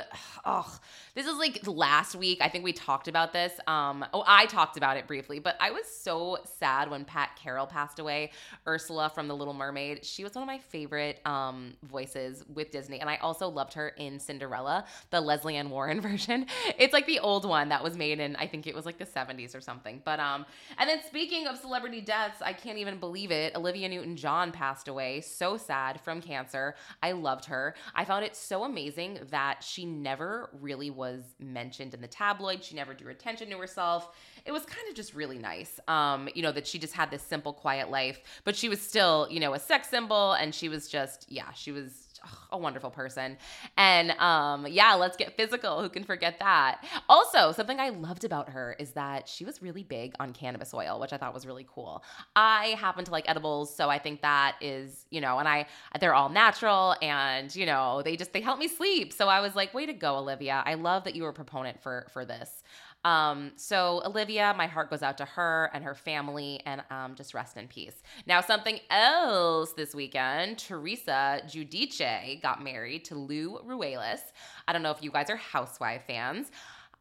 oh 0.45 0.79
this 1.15 1.25
is 1.25 1.37
like 1.37 1.59
last 1.65 2.15
week 2.15 2.39
i 2.41 2.47
think 2.47 2.63
we 2.63 2.71
talked 2.71 3.07
about 3.07 3.33
this 3.33 3.53
um 3.67 4.05
oh 4.13 4.23
i 4.27 4.45
talked 4.45 4.77
about 4.77 4.97
it 4.97 5.07
briefly 5.07 5.39
but 5.39 5.55
i 5.59 5.71
was 5.71 5.85
so 5.87 6.37
sad 6.59 6.89
when 6.89 7.03
pat 7.03 7.31
carroll 7.41 7.65
passed 7.65 7.99
away 7.99 8.31
ursula 8.67 9.09
from 9.13 9.27
the 9.27 9.35
little 9.35 9.53
mermaid. 9.53 10.05
She 10.05 10.23
was 10.23 10.35
one 10.35 10.43
of 10.43 10.47
my 10.47 10.59
favorite 10.59 11.19
um 11.25 11.73
voices 11.83 12.43
with 12.53 12.71
disney 12.71 12.99
and 12.99 13.09
i 13.09 13.15
also 13.17 13.47
loved 13.47 13.73
her 13.73 13.89
in 13.89 14.19
cinderella 14.19 14.85
the 15.09 15.19
lesley 15.19 15.55
ann 15.55 15.69
warren 15.69 16.01
version. 16.05 16.45
It's 16.77 16.93
like 16.93 17.07
the 17.07 17.19
old 17.19 17.45
one 17.45 17.69
that 17.69 17.83
was 17.83 17.97
made 17.97 18.19
in 18.19 18.35
i 18.35 18.47
think 18.47 18.67
it 18.67 18.75
was 18.75 18.85
like 18.85 18.97
the 18.97 19.05
70s 19.05 19.55
or 19.55 19.61
something 19.61 20.01
but 20.05 20.19
um 20.19 20.45
and 20.77 20.89
then 20.89 20.99
speaking 21.07 21.47
of 21.47 21.57
celebrity 21.57 22.01
deaths 22.01 22.41
i 22.41 22.53
can't 22.53 22.77
even 22.77 22.99
believe 22.99 23.31
it 23.31 23.55
olivia 23.55 23.89
newton 23.89 24.15
john 24.15 24.51
passed 24.51 24.87
away 24.87 25.21
so 25.21 25.57
sad 25.57 25.99
from 26.01 26.21
cancer. 26.21 26.75
I 27.01 27.11
loved 27.13 27.45
her. 27.45 27.75
I 27.93 28.05
found 28.05 28.25
it 28.25 28.35
so 28.35 28.63
amazing 28.63 29.14
that 29.29 29.63
she 29.63 29.85
never 29.85 30.49
really 30.59 30.89
was 30.89 31.23
mentioned 31.39 31.93
in 31.93 32.01
the 32.01 32.07
tabloid. 32.07 32.63
She 32.63 32.75
never 32.75 32.93
drew 32.93 33.11
attention 33.11 33.49
to 33.49 33.57
herself. 33.57 34.15
It 34.45 34.51
was 34.51 34.65
kind 34.65 34.87
of 34.89 34.95
just 34.95 35.13
really 35.13 35.37
nice, 35.37 35.79
um, 35.87 36.29
you 36.35 36.41
know, 36.41 36.51
that 36.51 36.67
she 36.67 36.79
just 36.79 36.93
had 36.93 37.11
this 37.11 37.21
simple, 37.21 37.53
quiet 37.53 37.89
life, 37.89 38.19
but 38.43 38.55
she 38.55 38.69
was 38.69 38.81
still, 38.81 39.27
you 39.29 39.39
know, 39.39 39.53
a 39.53 39.59
sex 39.59 39.89
symbol. 39.89 40.33
And 40.33 40.53
she 40.53 40.69
was 40.69 40.87
just, 40.87 41.25
yeah, 41.29 41.51
she 41.53 41.71
was 41.71 42.04
a 42.51 42.57
wonderful 42.57 42.89
person. 42.89 43.37
And 43.77 44.11
um, 44.11 44.67
yeah, 44.67 44.93
let's 44.93 45.17
get 45.17 45.35
physical. 45.35 45.81
Who 45.81 45.89
can 45.89 46.03
forget 46.03 46.39
that? 46.39 46.83
Also, 47.09 47.51
something 47.51 47.79
I 47.79 47.89
loved 47.89 48.23
about 48.23 48.49
her 48.49 48.75
is 48.79 48.91
that 48.91 49.27
she 49.27 49.45
was 49.45 49.61
really 49.61 49.83
big 49.83 50.13
on 50.19 50.33
cannabis 50.33 50.73
oil, 50.73 50.99
which 50.99 51.13
I 51.13 51.17
thought 51.17 51.33
was 51.33 51.45
really 51.45 51.65
cool. 51.73 52.03
I 52.35 52.75
happen 52.79 53.05
to 53.05 53.11
like 53.11 53.29
edibles, 53.29 53.75
so 53.75 53.89
I 53.89 53.99
think 53.99 54.21
that 54.21 54.55
is, 54.61 55.05
you 55.09 55.21
know, 55.21 55.39
and 55.39 55.47
I 55.47 55.67
they're 55.99 56.13
all 56.13 56.29
natural 56.29 56.95
and, 57.01 57.53
you 57.55 57.65
know, 57.65 58.01
they 58.03 58.15
just 58.15 58.33
they 58.33 58.41
help 58.41 58.59
me 58.59 58.67
sleep. 58.67 59.13
So 59.13 59.27
I 59.27 59.41
was 59.41 59.55
like, 59.55 59.73
way 59.73 59.85
to 59.85 59.93
go, 59.93 60.17
Olivia. 60.17 60.63
I 60.65 60.75
love 60.75 61.03
that 61.05 61.15
you 61.15 61.23
were 61.23 61.29
a 61.29 61.33
proponent 61.33 61.81
for 61.81 62.07
for 62.11 62.25
this. 62.25 62.63
Um, 63.05 63.51
so 63.55 64.01
Olivia, 64.03 64.53
my 64.57 64.65
heart 64.65 64.89
goes 64.89 65.03
out 65.03 65.17
to 65.19 65.25
her 65.25 65.69
and 65.73 65.83
her 65.83 65.93
family, 65.93 66.59
and 66.65 66.83
um, 66.89 67.13
just 67.15 67.35
rest 67.35 67.55
in 67.55 67.67
peace. 67.67 68.01
Now, 68.25 68.41
something 68.41 68.79
else 68.89 69.73
this 69.73 69.93
weekend: 69.93 70.57
Teresa 70.57 71.41
Giudice 71.45 72.41
got 72.41 72.63
married 72.63 73.05
to 73.05 73.15
Lou 73.15 73.59
Ruelas. 73.59 74.21
I 74.67 74.73
don't 74.73 74.81
know 74.81 74.91
if 74.91 75.03
you 75.03 75.11
guys 75.11 75.29
are 75.29 75.37
Housewife 75.37 76.01
fans. 76.07 76.51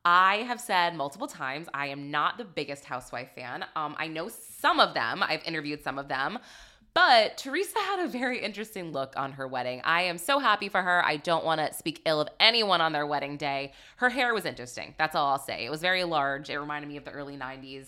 I 0.05 0.37
have 0.47 0.61
said 0.61 0.95
multiple 0.95 1.27
times 1.27 1.67
I 1.73 1.87
am 1.87 2.11
not 2.11 2.37
the 2.37 2.45
biggest 2.45 2.85
Housewife 2.85 3.31
fan. 3.35 3.65
Um, 3.75 3.97
I 3.99 4.07
know 4.07 4.29
some 4.29 4.79
of 4.79 4.93
them. 4.93 5.23
I've 5.23 5.43
interviewed 5.45 5.83
some 5.83 5.99
of 5.99 6.09
them. 6.09 6.39
But 6.95 7.37
Teresa 7.37 7.81
had 7.81 8.05
a 8.05 8.09
very 8.09 8.39
interesting 8.39 8.93
look 8.93 9.15
on 9.17 9.33
her 9.33 9.49
wedding. 9.49 9.83
I 9.85 10.03
am 10.03 10.17
so 10.17 10.39
happy 10.39 10.69
for 10.69 10.81
her. 10.81 11.05
I 11.05 11.17
don't 11.17 11.45
want 11.45 11.61
to 11.61 11.75
speak 11.75 12.01
ill 12.07 12.21
of 12.21 12.29
anyone 12.39 12.81
on 12.81 12.93
their 12.93 13.05
wedding 13.05 13.37
day. 13.37 13.73
Her 13.97 14.11
hair 14.11 14.33
was 14.33 14.45
interesting. 14.45 14.95
That's 14.97 15.17
all 15.17 15.33
I'll 15.33 15.41
say. 15.41 15.65
It 15.67 15.71
was 15.71 15.81
very 15.81 16.05
large. 16.05 16.51
It 16.51 16.59
reminded 16.59 16.87
me 16.87 16.97
of 16.97 17.05
the 17.05 17.11
early 17.11 17.37
90s. 17.37 17.87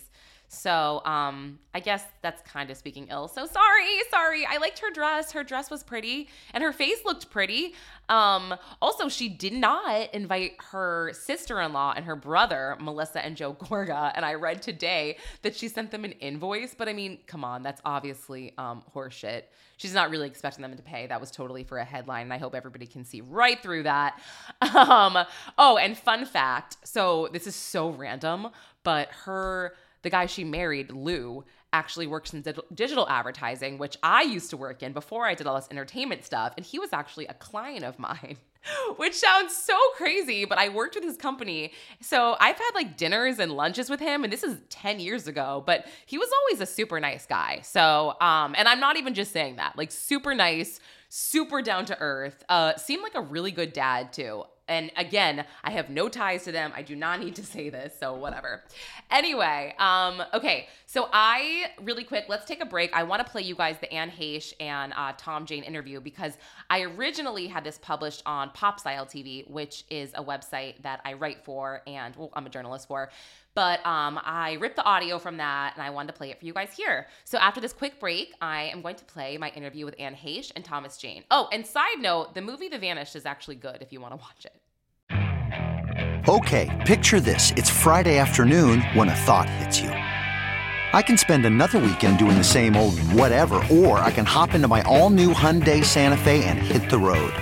So 0.48 1.02
um, 1.04 1.58
I 1.74 1.80
guess 1.80 2.04
that's 2.22 2.40
kind 2.42 2.70
of 2.70 2.76
speaking 2.76 3.08
ill. 3.10 3.28
So 3.28 3.46
sorry, 3.46 4.00
sorry. 4.10 4.46
I 4.46 4.58
liked 4.58 4.78
her 4.78 4.90
dress. 4.90 5.32
Her 5.32 5.42
dress 5.42 5.70
was 5.70 5.82
pretty, 5.82 6.28
and 6.54 6.62
her 6.62 6.72
face 6.72 6.98
looked 7.04 7.30
pretty. 7.30 7.74
Um, 8.08 8.54
also, 8.80 9.08
she 9.08 9.28
did 9.28 9.52
not 9.52 10.14
invite 10.14 10.52
her 10.70 11.12
sister-in-law 11.12 11.94
and 11.96 12.04
her 12.04 12.16
brother, 12.16 12.76
Melissa 12.80 13.24
and 13.24 13.36
Joe 13.36 13.54
Gorga. 13.54 14.12
And 14.14 14.24
I 14.24 14.34
read 14.34 14.62
today 14.62 15.16
that 15.42 15.56
she 15.56 15.68
sent 15.68 15.90
them 15.90 16.04
an 16.04 16.12
invoice. 16.12 16.74
But 16.74 16.88
I 16.88 16.92
mean, 16.92 17.18
come 17.26 17.44
on, 17.44 17.62
that's 17.62 17.80
obviously 17.84 18.52
um, 18.56 18.82
horseshit. 18.94 19.42
She's 19.78 19.92
not 19.92 20.10
really 20.10 20.26
expecting 20.26 20.62
them 20.62 20.74
to 20.74 20.82
pay. 20.82 21.06
That 21.06 21.20
was 21.20 21.30
totally 21.30 21.64
for 21.64 21.78
a 21.78 21.84
headline, 21.84 22.22
and 22.22 22.32
I 22.32 22.38
hope 22.38 22.54
everybody 22.54 22.86
can 22.86 23.04
see 23.04 23.20
right 23.20 23.62
through 23.62 23.84
that. 23.84 24.20
Um, 24.76 25.18
oh, 25.58 25.78
and 25.78 25.96
fun 25.96 26.26
fact. 26.26 26.76
So 26.84 27.28
this 27.32 27.46
is 27.46 27.54
so 27.54 27.90
random, 27.90 28.48
but 28.82 29.08
her 29.24 29.74
the 30.06 30.10
guy 30.10 30.26
she 30.26 30.44
married, 30.44 30.92
Lou, 30.92 31.44
actually 31.72 32.06
works 32.06 32.32
in 32.32 32.44
digital 32.72 33.08
advertising, 33.08 33.76
which 33.76 33.96
I 34.04 34.22
used 34.22 34.50
to 34.50 34.56
work 34.56 34.84
in 34.84 34.92
before 34.92 35.26
I 35.26 35.34
did 35.34 35.48
all 35.48 35.56
this 35.56 35.66
entertainment 35.68 36.24
stuff. 36.24 36.54
And 36.56 36.64
he 36.64 36.78
was 36.78 36.92
actually 36.92 37.26
a 37.26 37.34
client 37.34 37.82
of 37.82 37.98
mine, 37.98 38.36
which 38.98 39.14
sounds 39.14 39.52
so 39.52 39.76
crazy, 39.96 40.44
but 40.44 40.58
I 40.58 40.68
worked 40.68 40.94
with 40.94 41.02
his 41.02 41.16
company. 41.16 41.72
So 42.00 42.36
I've 42.38 42.56
had 42.56 42.70
like 42.76 42.96
dinners 42.96 43.40
and 43.40 43.50
lunches 43.50 43.90
with 43.90 43.98
him, 43.98 44.22
and 44.22 44.32
this 44.32 44.44
is 44.44 44.58
10 44.70 45.00
years 45.00 45.26
ago, 45.26 45.64
but 45.66 45.86
he 46.06 46.18
was 46.18 46.28
always 46.40 46.60
a 46.60 46.72
super 46.72 47.00
nice 47.00 47.26
guy. 47.26 47.62
So, 47.64 48.14
um, 48.20 48.54
and 48.56 48.68
I'm 48.68 48.78
not 48.78 48.96
even 48.96 49.12
just 49.12 49.32
saying 49.32 49.56
that, 49.56 49.76
like 49.76 49.90
super 49.90 50.36
nice, 50.36 50.78
super 51.08 51.62
down 51.62 51.84
to 51.86 51.98
earth, 51.98 52.44
uh, 52.48 52.76
seemed 52.76 53.02
like 53.02 53.16
a 53.16 53.22
really 53.22 53.50
good 53.50 53.72
dad 53.72 54.12
too. 54.12 54.44
And 54.68 54.90
again, 54.96 55.44
I 55.62 55.70
have 55.70 55.90
no 55.90 56.08
ties 56.08 56.44
to 56.44 56.52
them. 56.52 56.72
I 56.74 56.82
do 56.82 56.96
not 56.96 57.20
need 57.20 57.36
to 57.36 57.44
say 57.44 57.68
this, 57.68 57.94
so 57.98 58.14
whatever. 58.14 58.62
Anyway, 59.10 59.74
um, 59.78 60.22
okay, 60.34 60.66
so 60.86 61.08
I 61.12 61.66
really 61.82 62.02
quick, 62.02 62.24
let's 62.28 62.44
take 62.46 62.60
a 62.60 62.66
break. 62.66 62.92
I 62.92 63.04
want 63.04 63.24
to 63.24 63.30
play 63.30 63.42
you 63.42 63.54
guys 63.54 63.76
the 63.80 63.92
Anne 63.92 64.10
Heche 64.10 64.54
and 64.58 64.92
uh, 64.96 65.12
Tom 65.16 65.46
Jane 65.46 65.62
interview 65.62 66.00
because 66.00 66.36
I 66.68 66.82
originally 66.82 67.46
had 67.46 67.62
this 67.62 67.78
published 67.78 68.22
on 68.26 68.50
Pop 68.50 68.80
Style 68.80 69.06
TV, 69.06 69.48
which 69.48 69.84
is 69.88 70.10
a 70.14 70.24
website 70.24 70.82
that 70.82 71.00
I 71.04 71.12
write 71.12 71.44
for 71.44 71.82
and 71.86 72.16
well, 72.16 72.30
I'm 72.34 72.46
a 72.46 72.50
journalist 72.50 72.88
for. 72.88 73.10
But 73.56 73.84
um, 73.86 74.20
I 74.22 74.58
ripped 74.60 74.76
the 74.76 74.84
audio 74.84 75.18
from 75.18 75.38
that 75.38 75.72
and 75.74 75.82
I 75.82 75.88
wanted 75.88 76.08
to 76.08 76.12
play 76.12 76.30
it 76.30 76.38
for 76.38 76.44
you 76.44 76.52
guys 76.52 76.74
here. 76.76 77.06
So 77.24 77.38
after 77.38 77.58
this 77.58 77.72
quick 77.72 77.98
break, 77.98 78.34
I 78.42 78.64
am 78.64 78.82
going 78.82 78.96
to 78.96 79.04
play 79.06 79.38
my 79.38 79.48
interview 79.48 79.86
with 79.86 79.94
Anne 79.98 80.14
Heche 80.14 80.52
and 80.54 80.62
Thomas 80.62 80.98
Jane. 80.98 81.24
Oh, 81.30 81.48
and 81.50 81.66
side 81.66 81.98
note, 81.98 82.34
the 82.34 82.42
movie 82.42 82.68
The 82.68 82.76
Vanished 82.76 83.16
is 83.16 83.24
actually 83.24 83.56
good 83.56 83.78
if 83.80 83.94
you 83.94 84.00
want 84.02 84.12
to 84.12 84.18
watch 84.18 84.44
it. 84.44 86.28
Okay, 86.28 86.84
picture 86.86 87.18
this. 87.18 87.52
It's 87.52 87.70
Friday 87.70 88.18
afternoon 88.18 88.82
when 88.92 89.08
a 89.08 89.14
thought 89.14 89.48
hits 89.48 89.80
you. 89.80 89.88
I 89.88 91.00
can 91.00 91.16
spend 91.16 91.46
another 91.46 91.78
weekend 91.78 92.18
doing 92.18 92.36
the 92.36 92.44
same 92.44 92.76
old 92.76 92.98
whatever, 93.12 93.62
or 93.70 94.00
I 94.00 94.10
can 94.10 94.26
hop 94.26 94.52
into 94.52 94.68
my 94.68 94.82
all 94.82 95.08
new 95.08 95.32
Hyundai 95.32 95.82
Santa 95.82 96.18
Fe 96.18 96.44
and 96.44 96.58
hit 96.58 96.90
the 96.90 96.98
road. 96.98 97.32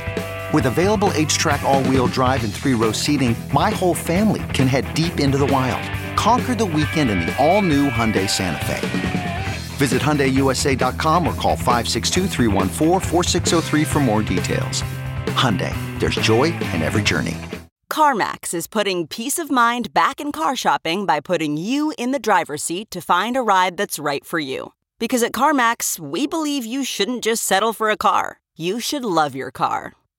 With 0.53 0.67
available 0.67 1.09
HTRAC, 1.09 1.65
all 1.65 1.83
wheel 1.83 2.07
drive, 2.07 2.45
and 2.45 2.55
three 2.55 2.75
row 2.75 2.93
seating, 2.93 3.35
my 3.53 3.71
whole 3.71 3.95
family 3.95 4.45
can 4.53 4.69
head 4.69 4.95
deep 4.95 5.19
into 5.19 5.39
the 5.39 5.47
wild 5.47 5.83
Conquer 6.17 6.55
the 6.55 6.65
weekend 6.65 7.11
in 7.11 7.21
the 7.21 7.37
all-new 7.45 7.91
Hyundai 7.91 8.31
Santa 8.31 8.65
Fe. 8.65 9.45
Visit 9.77 10.01
HyundaiUSA.com 10.01 11.27
or 11.27 11.35
call 11.35 11.57
562 11.57 12.29
for 13.85 14.01
more 14.01 14.23
details. 14.23 14.83
Hyundai, 15.35 15.75
there's 15.99 16.15
joy 16.15 16.45
in 16.45 16.83
every 16.83 17.03
journey. 17.03 17.37
CarMax 17.91 18.55
is 18.55 18.67
putting 18.67 19.07
peace 19.07 19.39
of 19.39 19.51
mind 19.51 19.93
back 19.93 20.21
in 20.21 20.33
car 20.33 20.57
shopping 20.57 21.07
by 21.07 21.21
putting 21.21 21.57
you 21.57 21.93
in 21.99 22.13
the 22.13 22.19
driver's 22.19 22.63
seat 22.63 22.91
to 22.91 23.01
find 23.01 23.37
a 23.37 23.43
ride 23.43 23.77
that's 23.77 23.99
right 23.99 24.25
for 24.25 24.39
you. 24.39 24.73
Because 24.99 25.23
at 25.23 25.33
CarMax, 25.33 25.99
we 25.99 26.27
believe 26.27 26.65
you 26.65 26.85
shouldn't 26.85 27.25
just 27.25 27.43
settle 27.45 27.73
for 27.73 27.91
a 27.91 27.97
car. 27.97 28.39
You 28.57 28.81
should 28.81 29.05
love 29.05 29.35
your 29.35 29.51
car. 29.51 29.95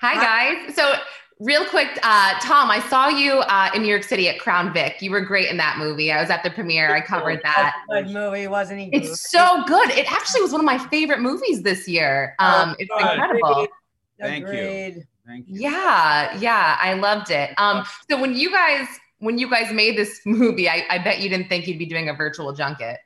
Hi, 0.00 0.14
guys. 0.14 0.74
So 0.74 0.94
Real 1.40 1.64
quick, 1.66 1.86
uh, 2.02 2.34
Tom, 2.40 2.68
I 2.68 2.80
saw 2.88 3.06
you 3.06 3.34
uh, 3.34 3.70
in 3.72 3.82
New 3.82 3.88
York 3.88 4.02
City 4.02 4.28
at 4.28 4.40
Crown 4.40 4.72
Vic. 4.72 5.00
You 5.00 5.12
were 5.12 5.20
great 5.20 5.48
in 5.48 5.56
that 5.58 5.78
movie. 5.78 6.10
I 6.10 6.20
was 6.20 6.30
at 6.30 6.42
the 6.42 6.50
premiere. 6.50 6.92
I 6.96 7.00
covered 7.00 7.40
that. 7.44 7.76
good 7.88 8.10
movie, 8.10 8.48
wasn't 8.48 8.80
he? 8.80 8.86
It's 8.92 9.30
so 9.30 9.62
good. 9.64 9.90
It 9.90 10.10
actually 10.10 10.42
was 10.42 10.50
one 10.50 10.60
of 10.60 10.64
my 10.64 10.78
favorite 10.88 11.20
movies 11.20 11.62
this 11.62 11.86
year. 11.86 12.34
Oh, 12.40 12.62
um, 12.62 12.76
it's 12.80 12.90
incredible. 12.90 13.68
Thank 14.18 14.48
you. 14.48 15.04
Thank 15.24 15.46
you. 15.46 15.60
Yeah, 15.60 16.36
yeah, 16.38 16.76
I 16.80 16.94
loved 16.94 17.30
it. 17.30 17.50
Um, 17.56 17.84
so 18.10 18.20
when 18.20 18.34
you 18.34 18.50
guys 18.50 18.88
when 19.20 19.38
you 19.38 19.48
guys 19.48 19.72
made 19.72 19.96
this 19.96 20.20
movie, 20.26 20.68
I, 20.68 20.86
I 20.90 20.98
bet 20.98 21.20
you 21.20 21.28
didn't 21.28 21.48
think 21.48 21.68
you'd 21.68 21.78
be 21.78 21.86
doing 21.86 22.08
a 22.08 22.14
virtual 22.14 22.52
junket. 22.52 22.98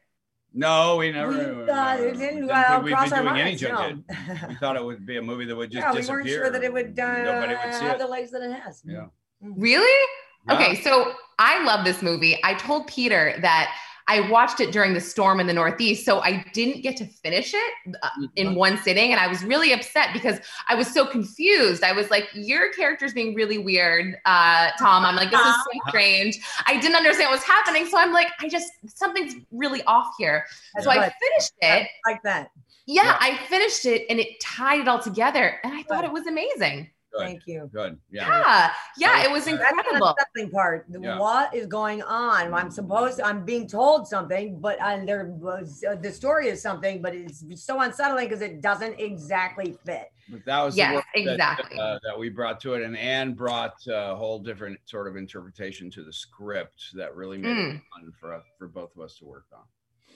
No, 0.55 0.97
we 0.97 1.11
never. 1.13 1.33
We 1.33 1.67
thought 1.67 2.01
it 2.01 2.17
didn't 2.19 2.43
we'd 2.43 2.49
cross 2.93 3.11
been 3.11 3.23
doing 3.23 3.25
minds, 3.25 3.41
any 3.41 3.57
junket. 3.57 4.05
No. 4.09 4.49
we 4.49 4.55
thought 4.57 4.77
it 4.77 4.85
would 4.85 5.07
be 5.07 5.17
a 5.17 5.23
movie 5.23 5.47
that 5.47 5.57
would 5.57 5.71
just 5.73 5.85
yeah, 5.85 5.93
disappear. 5.93 6.17
we 6.17 6.23
weren't 6.23 6.29
sure 6.35 6.51
that 6.51 6.63
it 6.63 6.73
would, 6.73 6.99
uh, 6.99 7.23
Nobody 7.23 7.55
would 7.55 7.75
see 7.75 7.85
have 7.85 7.95
it. 7.97 7.99
the 8.01 8.07
legs 8.07 8.31
that 8.33 8.43
it 8.43 8.53
has. 8.53 8.83
Yeah. 8.85 9.07
Really? 9.41 10.09
Yeah. 10.49 10.55
Okay, 10.55 10.83
so 10.83 11.13
I 11.39 11.65
love 11.65 11.85
this 11.85 12.03
movie. 12.03 12.39
I 12.45 12.55
told 12.55 12.87
Peter 12.87 13.35
that 13.41 13.75
I 14.09 14.29
watched 14.31 14.61
it 14.61 14.73
during 14.73 14.95
the 14.95 15.01
storm 15.01 15.41
in 15.41 15.47
the 15.47 15.53
Northeast, 15.53 16.05
so 16.05 16.21
I 16.21 16.45
didn't 16.53 16.83
get 16.83 16.97
to 16.99 17.07
finish 17.07 17.55
it 17.55 17.97
uh, 18.03 18.09
in 18.37 18.55
one 18.55 18.77
sitting, 18.79 19.13
and 19.13 19.21
I 19.21 19.29
was 19.29 19.45
really 19.45 19.73
upset 19.73 20.09
because 20.13 20.41
I 20.69 20.75
was 20.75 20.93
so 20.93 21.07
confused. 21.07 21.83
I 21.83 21.93
was 21.93 22.11
like, 22.11 22.29
"Your 22.35 22.73
character's 22.73 23.13
being 23.13 23.35
really 23.35 23.59
weird, 23.59 24.17
uh, 24.25 24.71
Tom." 24.79 25.05
I'm 25.05 25.17
like, 25.17 25.31
"This 25.31 25.41
is 25.41 25.55
so 25.55 25.89
strange." 25.89 26.39
I 26.67 26.79
didn't 26.81 26.97
understand 26.97 27.31
what 27.31 27.37
was 27.37 27.45
happening, 27.45 27.87
so 27.87 27.99
I'm 27.99 28.13
like, 28.13 28.29
"I 28.41 28.49
just 28.49 28.73
something's 28.87 29.35
really 29.51 29.83
off 29.85 30.15
here." 30.19 30.47
So 30.81 30.91
I 30.91 31.13
finished 31.21 31.53
it. 31.61 31.89
like 32.07 32.23
that. 32.23 32.51
Yeah, 32.87 33.05
Yeah. 33.05 33.17
I 33.21 33.37
finished 33.47 33.87
it, 33.87 34.07
and 34.11 34.19
it 34.19 34.41
tied 34.41 34.81
it 34.81 34.89
all 34.89 34.99
together, 34.99 35.61
and 35.63 35.73
I 35.73 35.83
thought 35.85 36.05
it 36.05 36.13
was 36.13 36.27
amazing. 36.27 36.91
Good. 37.13 37.21
Thank 37.21 37.43
you. 37.47 37.69
Good. 37.73 37.99
Yeah. 38.11 38.27
Yeah, 38.27 38.71
yeah, 38.97 39.25
it 39.25 39.31
was 39.31 39.45
That's 39.45 39.59
the 39.61 39.69
incredible. 39.69 40.09
unsettling 40.19 40.51
part. 40.51 40.87
Yeah. 40.89 41.19
What 41.19 41.55
is 41.55 41.67
going 41.67 42.03
on? 42.03 42.55
I'm 42.55 42.71
supposed, 42.71 43.21
I'm 43.21 43.45
being 43.45 43.67
told 43.69 44.09
something, 44.09 44.59
but 44.61 44.81
and 44.81 45.07
there 45.07 45.27
was 45.39 45.85
uh, 45.89 45.97
the 45.97 46.11
story 46.11 46.49
is 46.49 46.63
something, 46.63 47.03
but 47.03 47.15
it's 47.15 47.45
so 47.57 47.81
unsettling 47.81 48.29
because 48.29 48.41
it 48.41 48.63
doesn't 48.63 48.99
exactly 48.99 49.77
fit. 49.85 50.11
But 50.31 50.45
that 50.47 50.63
was 50.63 50.77
Yes, 50.77 50.91
the 50.91 50.95
work 50.97 51.05
that, 51.15 51.33
exactly. 51.33 51.79
uh, 51.79 51.99
that 52.05 52.19
we 52.19 52.31
brought 52.31 52.61
to 52.61 52.75
it, 52.75 52.83
and 52.83 52.97
Anne 52.97 53.35
brought 53.35 53.75
uh, 53.89 54.13
a 54.13 54.17
whole 54.17 54.39
different 54.39 54.79
sort 54.87 55.07
of 55.07 55.17
interpretation 55.17 55.91
to 55.91 56.05
the 56.05 56.13
script 56.13 56.93
that 56.95 57.15
really 57.15 57.37
made 57.39 57.51
it 57.51 57.75
Mm. 57.75 57.83
fun 57.93 58.13
for 58.19 58.33
us, 58.33 58.45
for 58.59 58.69
both 58.69 58.97
of 58.97 59.03
us 59.03 59.17
to 59.19 59.27
work 59.27 59.45
on. 59.53 59.65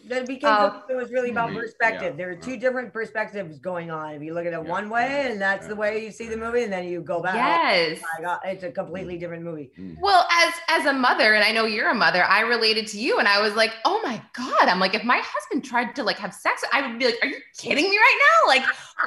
That 0.09 0.27
because 0.27 0.73
Oh. 0.73 0.83
it 0.89 0.95
was 0.95 1.11
really 1.11 1.31
about 1.31 1.53
perspective. 1.53 2.15
yeah. 2.15 2.17
There 2.17 2.31
are 2.31 2.37
two 2.37 2.57
different 2.57 2.93
perspectives 2.93 3.59
going 3.59 3.91
on. 3.91 4.15
If 4.15 4.23
you 4.23 4.35
look 4.35 4.47
at 4.47 4.53
it 4.53 4.63
Yeah. 4.63 4.71
one 4.71 4.89
way, 4.89 5.27
and 5.31 5.41
that's 5.41 5.65
Yeah. 5.65 5.69
the 5.71 5.77
way 5.77 6.05
you 6.05 6.13
see 6.13 6.29
the 6.29 6.37
movie, 6.37 6.63
and 6.63 6.73
then 6.73 6.85
you 6.85 7.01
go 7.01 7.21
back. 7.21 7.35
Yes. 7.35 7.99
Oh 8.03 8.07
my 8.19 8.25
God, 8.25 8.41
it's 8.45 8.63
a 8.63 8.71
completely 8.71 9.17
mm. 9.17 9.21
different 9.21 9.43
movie. 9.43 9.73
Mm. 9.79 9.97
Well, 10.01 10.27
as 10.31 10.55
as 10.69 10.87
a 10.87 10.93
mother, 10.93 11.35
and 11.35 11.43
I 11.43 11.51
know 11.51 11.65
you're 11.65 11.91
a 11.91 11.95
mother, 11.95 12.23
I 12.23 12.41
related 12.41 12.87
to 12.89 13.01
you, 13.01 13.19
and 13.19 13.27
I 13.27 13.41
was 13.41 13.55
like, 13.57 13.73
"Oh 13.85 14.01
my 14.05 14.23
god!" 14.33 14.69
I'm 14.69 14.79
like, 14.79 14.95
if 14.95 15.03
my 15.03 15.21
husband 15.25 15.65
tried 15.65 15.97
to 15.97 16.05
like 16.05 16.19
have 16.19 16.33
sex, 16.33 16.63
I 16.73 16.87
would 16.87 16.99
be 16.99 17.07
like, 17.07 17.19
"Are 17.23 17.29
you 17.29 17.41
kidding 17.59 17.91
me 17.91 17.97
right 17.97 18.19
now? 18.21 18.49
Like, 18.49 18.63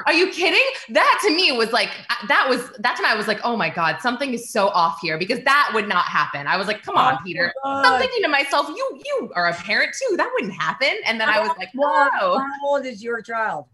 are 0.06 0.12
you 0.12 0.30
kidding?" 0.30 0.62
That 0.90 1.20
to 1.24 1.30
me 1.34 1.52
was 1.52 1.72
like, 1.72 1.90
that 2.28 2.48
was 2.48 2.70
that's 2.78 3.00
when 3.00 3.10
I 3.10 3.14
was 3.14 3.26
like, 3.28 3.40
"Oh 3.44 3.56
my 3.56 3.68
god, 3.70 4.00
something 4.00 4.32
is 4.34 4.50
so 4.52 4.68
off 4.68 4.98
here," 5.00 5.18
because 5.18 5.42
that 5.44 5.70
would 5.74 5.88
not 5.88 6.04
happen. 6.06 6.46
I 6.46 6.56
was 6.56 6.66
like, 6.66 6.82
"Come 6.82 6.96
on, 6.96 7.18
Peter." 7.24 7.52
Oh, 7.64 7.82
I'm 7.84 8.00
thinking 8.00 8.22
to 8.22 8.28
myself, 8.28 8.68
"You 8.68 9.00
you 9.04 9.32
are 9.34 9.48
a 9.48 9.54
parent 9.54 9.94
too. 10.00 10.16
That 10.16 10.30
wouldn't 10.34 10.54
happen." 10.54 10.92
And 11.04 11.20
then 11.20 11.28
I 11.28 11.40
was 11.40 11.50
like, 11.58 11.70
Well, 11.74 12.10
"Oh." 12.20 12.38
How 12.38 12.68
old 12.68 12.86
is 12.86 13.02
your 13.02 13.20
child? 13.22 13.66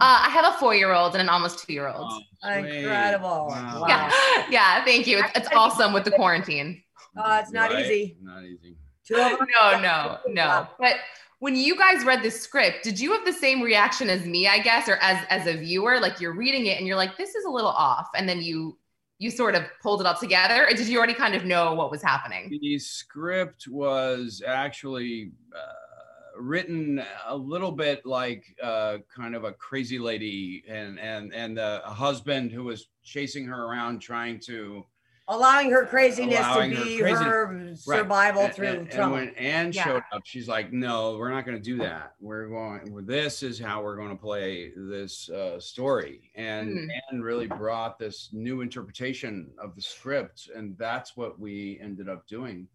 Uh, 0.00 0.24
I 0.26 0.30
have 0.30 0.54
a 0.54 0.56
four 0.58 0.74
year 0.74 0.92
old 0.94 1.12
and 1.12 1.20
an 1.20 1.28
almost 1.28 1.58
two 1.66 1.72
year 1.74 1.88
old. 1.88 2.10
Oh. 2.42 2.50
Incredible. 2.50 3.48
Wow. 3.50 3.80
Wow. 3.82 3.86
Yeah, 3.88 4.46
yeah. 4.50 4.84
Thank 4.84 5.06
you. 5.06 5.18
It's, 5.18 5.30
it's 5.36 5.48
awesome 5.54 5.92
with 5.92 6.04
the 6.04 6.12
quarantine. 6.12 6.82
Uh, 7.16 7.40
it's 7.42 7.52
not 7.52 7.70
Right? 7.70 7.84
easy. 7.84 8.16
Not 8.22 8.42
easy. 8.44 8.76
Two 9.06 9.16
of 9.16 9.38
them. 9.38 9.46
No, 9.60 9.80
no, 9.80 10.18
no. 10.28 10.66
But 10.78 10.96
when 11.38 11.54
you 11.54 11.76
guys 11.76 12.04
read 12.04 12.22
the 12.22 12.30
script, 12.30 12.82
did 12.82 12.98
you 12.98 13.12
have 13.12 13.24
the 13.24 13.32
same 13.32 13.60
reaction 13.60 14.08
as 14.08 14.24
me, 14.24 14.48
I 14.48 14.58
guess, 14.58 14.88
or 14.88 14.96
as 14.96 15.24
as 15.28 15.46
a 15.46 15.56
viewer? 15.56 16.00
Like 16.00 16.20
you're 16.20 16.34
reading 16.34 16.66
it 16.66 16.78
and 16.78 16.86
you're 16.86 16.96
like, 16.96 17.16
this 17.16 17.34
is 17.34 17.44
a 17.44 17.50
little 17.50 17.70
off, 17.70 18.08
and 18.14 18.28
then 18.28 18.40
you 18.40 18.78
you 19.18 19.30
sort 19.30 19.54
of 19.54 19.62
pulled 19.82 20.00
it 20.00 20.06
all 20.06 20.16
together, 20.16 20.66
or 20.66 20.74
did 20.74 20.86
you 20.88 20.98
already 20.98 21.14
kind 21.14 21.34
of 21.34 21.44
know 21.44 21.74
what 21.74 21.90
was 21.90 22.02
happening? 22.02 22.48
The 22.60 22.78
script 22.78 23.66
was 23.68 24.42
actually 24.46 25.32
uh, 25.54 26.38
written 26.38 27.02
a 27.26 27.36
little 27.36 27.72
bit 27.72 28.04
like 28.04 28.44
uh, 28.62 28.98
kind 29.14 29.34
of 29.34 29.44
a 29.44 29.52
crazy 29.52 29.98
lady 29.98 30.64
and 30.68 30.98
and 30.98 31.34
and 31.34 31.58
uh, 31.58 31.82
a 31.84 31.92
husband 31.92 32.52
who 32.52 32.64
was 32.64 32.88
chasing 33.04 33.44
her 33.46 33.64
around 33.64 34.00
trying 34.00 34.40
to 34.40 34.84
Allowing 35.28 35.70
her 35.72 35.84
craziness 35.86 36.38
Allowing 36.38 36.70
to 36.70 36.76
her 36.76 36.84
be 36.84 36.98
crazy- 37.00 37.24
her 37.24 37.70
survival 37.74 38.42
And- 38.42 38.54
through 38.54 38.66
and, 38.68 38.90
trauma. 38.90 39.16
And 39.16 39.26
when 39.26 39.34
Anne 39.34 39.72
Yeah. 39.72 39.84
showed 39.84 40.02
up, 40.12 40.22
she's 40.24 40.46
like, 40.46 40.72
"No, 40.72 41.16
we're 41.18 41.30
not 41.30 41.44
going 41.44 41.56
to 41.56 41.62
do 41.62 41.76
that. 41.78 42.14
We're 42.20 42.46
going. 42.48 42.92
well, 42.92 43.02
This 43.04 43.42
is 43.42 43.58
how 43.58 43.82
we're 43.82 43.96
going 43.96 44.10
to 44.10 44.16
play 44.22 44.72
this 44.76 45.28
uh, 45.28 45.58
story." 45.58 46.30
And 46.36 46.68
Mm. 46.78 46.88
Anne 47.12 47.20
really 47.22 47.46
brought 47.48 47.98
this 47.98 48.32
new 48.32 48.60
interpretation 48.60 49.50
of 49.58 49.74
the 49.74 49.82
script, 49.82 50.48
and 50.54 50.78
that's 50.78 51.16
what 51.16 51.40
we 51.40 51.78
ended 51.80 52.08
up 52.08 52.26
doing. 52.28 52.68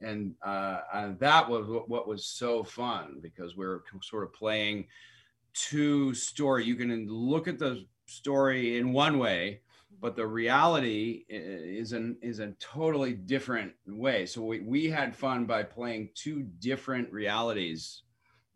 And 0.00 0.34
uh, 0.42 0.80
and 0.94 1.18
that 1.20 1.48
was 1.48 1.66
what, 1.68 1.88
what 1.88 2.08
was 2.08 2.24
so 2.26 2.64
fun 2.64 3.18
because 3.20 3.56
we 3.56 3.64
are 3.66 3.84
sort 4.02 4.24
of 4.24 4.32
playing 4.32 4.88
two 5.54 6.14
story. 6.14 6.64
You 6.64 6.74
can 6.76 7.06
look 7.06 7.46
at 7.48 7.58
the 7.58 7.86
story 8.06 8.78
in 8.78 8.92
one 8.92 9.18
way, 9.18 9.61
but 10.02 10.16
the 10.16 10.26
reality 10.26 11.24
is 11.30 11.92
an 11.92 12.18
is 12.20 12.40
a 12.40 12.48
totally 12.58 13.14
different 13.14 13.72
way. 13.86 14.26
So 14.26 14.42
we, 14.42 14.60
we 14.60 14.90
had 14.90 15.16
fun 15.16 15.46
by 15.46 15.62
playing 15.62 16.10
two 16.14 16.42
different 16.58 17.10
realities 17.12 18.02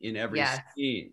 in 0.00 0.16
every 0.16 0.40
Yes. 0.40 0.61
scene. 0.74 1.12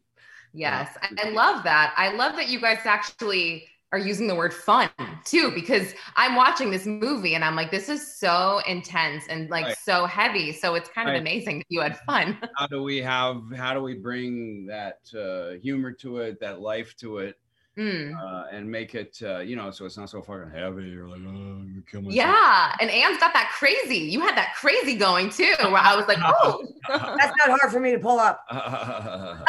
Yes, 0.54 0.98
I, 1.02 1.28
I 1.28 1.30
love 1.30 1.64
that. 1.64 1.94
I 1.98 2.14
love 2.14 2.36
that 2.36 2.50
you 2.50 2.60
guys 2.60 2.80
actually 2.86 3.68
are 3.92 4.00
using 4.00 4.28
the 4.28 4.36
word 4.36 4.54
fun 4.54 4.90
too, 5.24 5.52
because 5.54 5.94
I'm 6.16 6.36
watching 6.36 6.72
this 6.72 6.86
movie 6.88 7.36
and 7.36 7.46
I'm 7.46 7.56
like, 7.56 7.70
this 7.70 7.90
is 7.90 8.18
so 8.18 8.60
intense 8.68 9.26
and 9.30 9.50
like 9.52 9.66
Right. 9.68 9.78
so 9.78 10.06
heavy. 10.08 10.52
So 10.52 10.74
it's 10.76 10.90
kind 10.90 11.08
of 11.10 11.16
amazing 11.16 11.60
that 11.60 11.66
you 11.70 11.82
had 11.82 12.00
fun. 12.08 12.40
How 12.58 12.68
do 12.68 12.82
we 12.84 12.98
have 13.02 13.42
how 13.56 13.74
do 13.74 13.82
we 13.82 13.96
bring 13.96 14.66
that 14.68 15.00
uh, 15.16 15.60
humor 15.62 15.92
to 15.94 16.18
it, 16.18 16.40
that 16.40 16.60
life 16.60 16.96
to 16.98 17.20
it, 17.20 17.38
Mm. 17.78 18.14
uh, 18.16 18.46
and 18.52 18.70
make 18.70 18.94
it 18.94 19.18
uh, 19.24 19.40
you 19.40 19.56
know 19.56 19.72
so 19.72 19.86
it's 19.86 19.98
not 19.98 20.08
so 20.10 20.22
fucking 20.22 20.52
heavy. 20.52 20.84
You're 20.90 21.08
like, 21.10 21.22
oh, 21.26 21.30
I'm 21.30 21.70
gonna 21.70 21.82
kill 21.90 22.02
myself. 22.04 22.16
Yeah, 22.16 22.76
and 22.80 22.90
Anne's 22.92 23.18
got 23.20 23.34
that 23.34 23.52
crazy. 23.58 23.98
You 23.98 24.20
had 24.22 24.38
that 24.38 24.54
crazy 24.56 24.96
going 24.96 25.30
too, 25.32 25.54
where 25.60 25.78
I 25.78 25.96
was 25.96 26.08
like, 26.08 26.20
oh. 26.22 26.64
That's 26.88 27.34
not 27.48 27.58
hard 27.60 27.72
for 27.72 27.80
me 27.80 27.92
to 27.94 28.00
pull 28.00 28.20
up. 28.20 28.46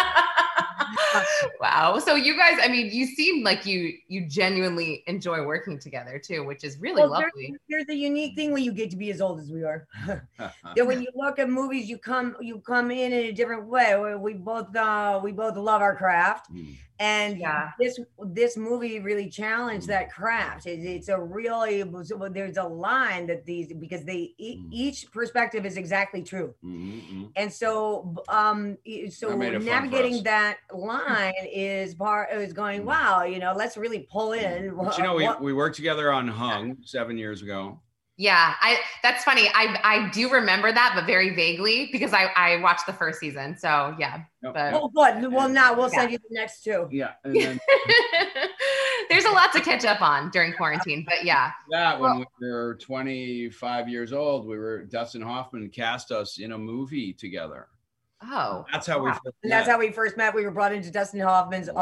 wow. 1.61 1.99
So 1.99 2.15
you 2.15 2.37
guys, 2.37 2.59
I 2.63 2.69
mean, 2.69 2.91
you 2.93 3.07
seem 3.07 3.43
like 3.45 3.67
you 3.67 3.95
you 4.09 4.27
genuinely 4.27 5.03
enjoy 5.07 5.45
working 5.45 5.79
together 5.79 6.19
too, 6.19 6.45
which 6.45 6.65
is 6.65 6.79
really 6.79 7.03
Well, 7.03 7.11
lovely. 7.11 7.55
There's 7.69 7.89
a 7.89 7.95
unique 7.95 8.37
thing 8.37 8.53
when 8.53 8.63
you 8.65 8.73
get 8.73 8.91
to 8.91 8.97
be 8.97 9.11
as 9.11 9.21
old 9.21 9.41
as 9.41 9.51
we 9.51 9.65
are. 9.65 9.87
that 10.07 10.87
when 10.87 11.03
you 11.03 11.09
look 11.15 11.39
at 11.39 11.49
movies, 11.49 11.89
you 11.89 11.99
come 11.99 12.37
you 12.41 12.61
come 12.61 12.91
in 12.91 13.13
in 13.13 13.25
a 13.27 13.33
different 13.33 13.67
way. 13.67 13.99
We- 13.99 14.15
We 14.15 14.33
both 14.35 14.75
uh, 14.75 15.21
we 15.23 15.33
both 15.33 15.57
love 15.57 15.83
our 15.83 15.95
craft, 15.97 16.53
Mm. 16.53 16.77
And 17.01 17.39
Yeah. 17.39 17.71
this 17.79 17.99
this 18.27 18.57
movie 18.57 19.01
really 19.01 19.29
challenged 19.29 19.89
that 19.89 20.13
craft. 20.13 20.67
It, 20.67 20.79
it's 20.81 21.09
a 21.09 21.21
really 21.21 21.81
it 21.81 21.91
was- 21.91 22.13
there's 22.31 22.57
a 22.57 22.65
line 22.65 23.27
that 23.27 23.45
these 23.45 23.73
because 23.73 24.05
they 24.05 24.35
e- 24.39 24.59
Mm. 24.61 24.69
each 24.71 25.11
perspective 25.13 25.67
is 25.67 25.77
exactly 25.77 26.23
true. 26.23 26.55
Mhm, 26.65 27.03
mhm. 27.03 27.33
And 27.37 27.53
so, 27.53 28.15
um, 28.29 28.79
so 29.11 29.31
That 29.31 29.37
made 29.39 29.49
it 29.55 29.59
fun 29.59 29.61
for 29.63 29.67
navigating 29.67 30.23
that 30.25 30.59
line 30.73 31.33
is 31.53 31.95
part 31.95 32.31
is 32.33 32.53
going. 32.53 32.83
Mm. 32.83 32.87
Wow, 32.87 33.25
you 33.25 33.39
know, 33.39 33.53
let's 33.57 33.77
really 33.77 34.07
pull 34.11 34.33
in. 34.33 34.75
But 34.77 34.97
you 34.99 35.05
know, 35.05 35.15
we, 35.15 35.25
what- 35.25 35.43
we 35.43 35.53
worked 35.53 35.77
together 35.77 36.13
on 36.13 36.29
Hung 36.29 36.77
seven 36.85 37.19
years 37.19 37.43
ago. 37.43 37.81
Yeah, 38.17 38.55
I 38.61 38.79
that's 39.03 39.25
funny. 39.25 39.49
I 39.55 39.79
I 39.83 40.11
do 40.11 40.31
remember 40.31 40.71
that, 40.71 40.93
but 40.95 41.05
very 41.05 41.35
vaguely 41.35 41.89
because 41.91 42.13
I 42.13 42.27
I 42.37 42.61
watched 42.61 42.87
the 42.87 42.93
first 42.93 43.19
season. 43.19 43.57
So 43.59 43.97
yeah, 43.99 44.23
Yep, 44.45 44.55
but 44.55 44.75
Oh, 44.75 44.89
good. 44.89 45.33
Well, 45.33 45.49
now 45.49 45.75
we'll 45.75 45.89
send 45.89 46.13
you 46.13 46.19
the 46.19 46.35
next 46.35 46.63
two. 46.63 46.87
Yeah, 46.93 47.13
and 47.25 47.35
then 47.41 47.61
there's 49.09 49.25
a 49.25 49.31
lot 49.31 49.53
to 49.55 49.61
catch 49.61 49.85
up 49.85 50.03
on 50.03 50.31
during 50.31 50.53
quarantine. 50.53 51.05
But 51.09 51.25
yeah, 51.25 51.53
that 51.71 51.99
when 51.99 52.19
we 52.19 52.27
were 52.41 52.77
25 52.81 53.89
years 53.89 54.13
old, 54.13 54.47
we 54.47 54.59
were 54.59 54.85
Dustin 54.85 55.23
Hoffman 55.23 55.71
cast 55.71 56.13
us 56.13 56.39
in 56.39 56.53
a 56.53 56.59
movie 56.59 57.13
together. 57.15 57.69
Oh, 58.23 58.65
That's 58.73 58.87
how 58.87 58.99
we. 58.99 59.11
wow. 59.11 59.15
first 59.25 59.37
And 59.43 59.53
that's 59.53 59.67
met. 59.67 59.73
how 59.73 59.79
we 59.79 59.91
first 59.93 60.17
met. 60.17 60.35
We 60.35 60.45
were 60.45 60.51
brought 60.51 60.73
into 60.73 60.91
Dustin 60.91 61.21
Hoffman's 61.21 61.69
Office. 61.69 61.77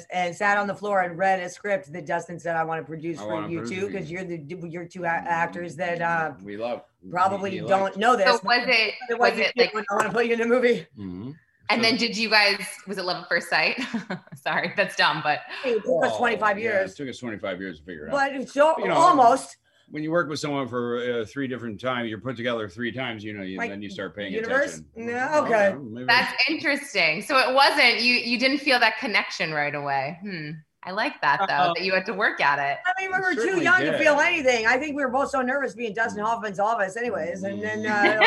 office 0.00 0.06
and 0.12 0.34
sat 0.34 0.58
on 0.58 0.66
the 0.66 0.74
floor 0.74 1.02
and 1.02 1.18
read 1.18 1.40
a 1.40 1.48
script 1.48 1.92
that 1.92 2.06
Dustin 2.06 2.38
said, 2.38 2.56
"I 2.56 2.64
want 2.64 2.80
to 2.80 2.86
produce 2.86 3.18
I 3.18 3.24
for 3.24 3.48
you 3.48 3.60
produce 3.60 3.78
too, 3.80 3.86
because 3.86 4.10
you." 4.10 4.18
you're 4.18 4.26
the 4.26 4.68
you're 4.68 4.84
two 4.86 5.04
a- 5.04 5.08
actors 5.08 5.76
that 5.76 6.00
uh, 6.00 6.32
we 6.42 6.56
love. 6.56 6.82
probably 7.10 7.50
he- 7.50 7.56
he 7.58 7.66
don't 7.66 7.82
liked. 7.82 7.96
know 7.96 8.16
this. 8.16 8.26
So 8.26 8.40
was 8.44 8.64
it 8.66 8.94
but 9.08 9.18
was 9.18 9.30
what 9.32 9.38
it 9.38 9.52
you 9.56 9.62
like 9.62 9.72
do, 9.72 9.84
I 9.90 9.94
want 9.94 10.06
to 10.08 10.12
put 10.12 10.26
you 10.26 10.34
in 10.34 10.40
a 10.40 10.46
movie. 10.46 10.86
Mhm. 10.98 11.34
and 11.68 11.82
So- 11.82 11.88
then 11.90 11.96
did 11.98 12.16
you 12.16 12.30
guys 12.30 12.58
was 12.86 12.96
it 12.98 13.04
love 13.04 13.22
at 13.22 13.28
first 13.28 13.48
sight? 13.50 13.80
Sorry, 14.34 14.72
that's 14.76 14.96
dumb, 14.96 15.20
but 15.22 15.40
It 15.64 15.82
took 15.84 16.04
us 16.04 16.12
Oh, 16.14 16.18
25 16.18 16.58
yeah, 16.58 16.62
years, 16.64 16.92
it 16.92 16.96
took 16.96 17.08
us 17.08 17.18
25 17.18 17.60
years 17.60 17.80
to 17.80 17.84
figure 17.84 18.06
it 18.06 18.10
out. 18.10 18.12
but 18.12 18.34
it's 18.34 18.52
so 18.52 18.78
You 18.78 18.88
know, 18.88 18.94
almost 18.94 19.56
when 19.88 20.02
you 20.02 20.10
work 20.10 20.28
with 20.28 20.38
someone 20.40 20.66
for 20.68 20.98
uh, 21.20 21.24
three 21.26 21.46
different 21.46 21.80
times, 21.80 22.08
you're 22.10 22.20
put 22.20 22.36
together 22.36 22.68
three 22.68 22.90
times. 22.92 23.22
You 23.22 23.32
know, 23.34 23.42
you, 23.42 23.56
Like 23.58 23.70
then 23.70 23.82
you 23.82 23.90
start 23.90 24.16
paying 24.16 24.32
universe? 24.32 24.78
attention. 24.78 25.08
Yeah, 25.08 25.38
okay. 25.40 25.76
maybe- 25.80 26.06
that's 26.06 26.32
interesting. 26.48 27.22
So 27.22 27.38
it 27.38 27.54
wasn't 27.54 28.00
you 28.00 28.14
you 28.14 28.38
didn't 28.38 28.58
feel 28.58 28.78
that 28.80 28.98
connection 28.98 29.52
right 29.52 29.74
away. 29.74 30.18
Hmm. 30.22 30.50
I 30.82 30.92
like 30.92 31.20
that 31.20 31.40
though, 31.48 31.52
Uh, 31.54 31.72
that 31.74 31.82
you 31.84 31.92
had 31.92 32.06
to 32.06 32.14
work 32.14 32.40
at 32.40 32.58
it. 32.60 32.78
I 32.86 33.00
mean, 33.02 33.10
we 33.10 33.16
We 33.18 33.20
were 33.24 33.34
too 33.34 33.40
certainly 33.40 33.64
young 33.64 33.80
to 33.80 33.98
feel 33.98 34.20
anything. 34.20 34.66
I 34.68 34.76
think 34.78 34.94
we 34.96 35.04
were 35.04 35.10
both 35.10 35.30
so 35.30 35.42
nervous 35.42 35.74
being 35.74 35.92
Dustin 35.94 36.22
Hoffman's 36.22 36.60
office, 36.60 36.96
anyways. 36.96 37.42
And 37.42 37.60
then, 37.60 37.84
uh, 37.86 38.22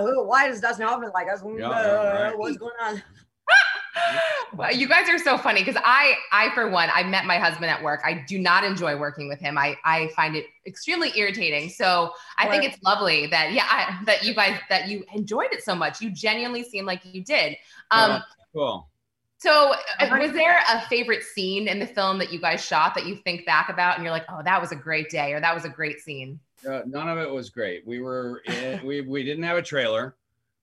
who- 0.00 0.24
why 0.28 0.48
does 0.48 0.60
Dustin 0.60 0.86
Hoffman 0.88 1.10
like 1.14 1.28
us? 1.32 1.42
Yeah, 1.56 1.68
Uh, 1.68 2.20
right. 2.30 2.38
What's 2.38 2.56
going 2.56 2.74
on? 2.82 3.00
Well, 4.54 4.72
you 4.72 4.88
guys 4.88 5.08
are 5.08 5.18
so 5.18 5.38
funny 5.38 5.62
because 5.62 5.80
I, 5.84 6.14
I 6.32 6.50
for 6.54 6.68
one, 6.70 6.88
I 6.92 7.02
met 7.02 7.24
my 7.24 7.38
husband 7.38 7.70
at 7.70 7.82
work. 7.82 8.00
I 8.04 8.24
do 8.26 8.38
not 8.38 8.64
enjoy 8.64 8.96
working 8.96 9.28
with 9.28 9.38
him. 9.38 9.58
I, 9.58 9.76
I 9.84 10.08
find 10.16 10.36
it 10.36 10.46
extremely 10.66 11.12
irritating. 11.16 11.68
So 11.68 12.12
I 12.38 12.48
think 12.48 12.64
it's 12.64 12.82
lovely 12.82 13.26
that 13.28 13.52
yeah, 13.52 13.66
I, 13.68 14.02
that 14.04 14.24
you 14.24 14.34
guys 14.34 14.58
that 14.68 14.88
you 14.88 15.04
enjoyed 15.14 15.52
it 15.52 15.62
so 15.62 15.74
much. 15.74 16.00
You 16.00 16.10
genuinely 16.10 16.62
seem 16.62 16.86
like 16.86 17.02
you 17.04 17.22
did. 17.24 17.56
Um, 17.90 18.22
cool. 18.52 18.88
so 19.38 19.74
uh, 20.00 20.16
was 20.18 20.32
there 20.32 20.62
a 20.72 20.80
favorite 20.88 21.22
scene 21.22 21.68
in 21.68 21.78
the 21.78 21.86
film 21.86 22.18
that 22.18 22.32
you 22.32 22.40
guys 22.40 22.64
shot 22.64 22.94
that 22.94 23.06
you 23.06 23.16
think 23.16 23.46
back 23.46 23.68
about 23.68 23.96
and 23.96 24.04
you're 24.04 24.12
like, 24.12 24.26
oh, 24.28 24.42
that 24.44 24.60
was 24.60 24.72
a 24.72 24.76
great 24.76 25.10
day 25.10 25.32
or 25.32 25.40
that 25.40 25.54
was 25.54 25.64
a 25.64 25.70
great 25.70 26.00
scene? 26.00 26.40
Uh, 26.68 26.82
none 26.86 27.08
of 27.08 27.18
it 27.18 27.30
was 27.30 27.50
great. 27.50 27.86
We 27.86 28.00
were 28.00 28.38
in, 28.46 28.84
we 28.84 29.02
we 29.02 29.22
didn't 29.22 29.44
have 29.44 29.56
a 29.56 29.62
trailer. 29.62 30.14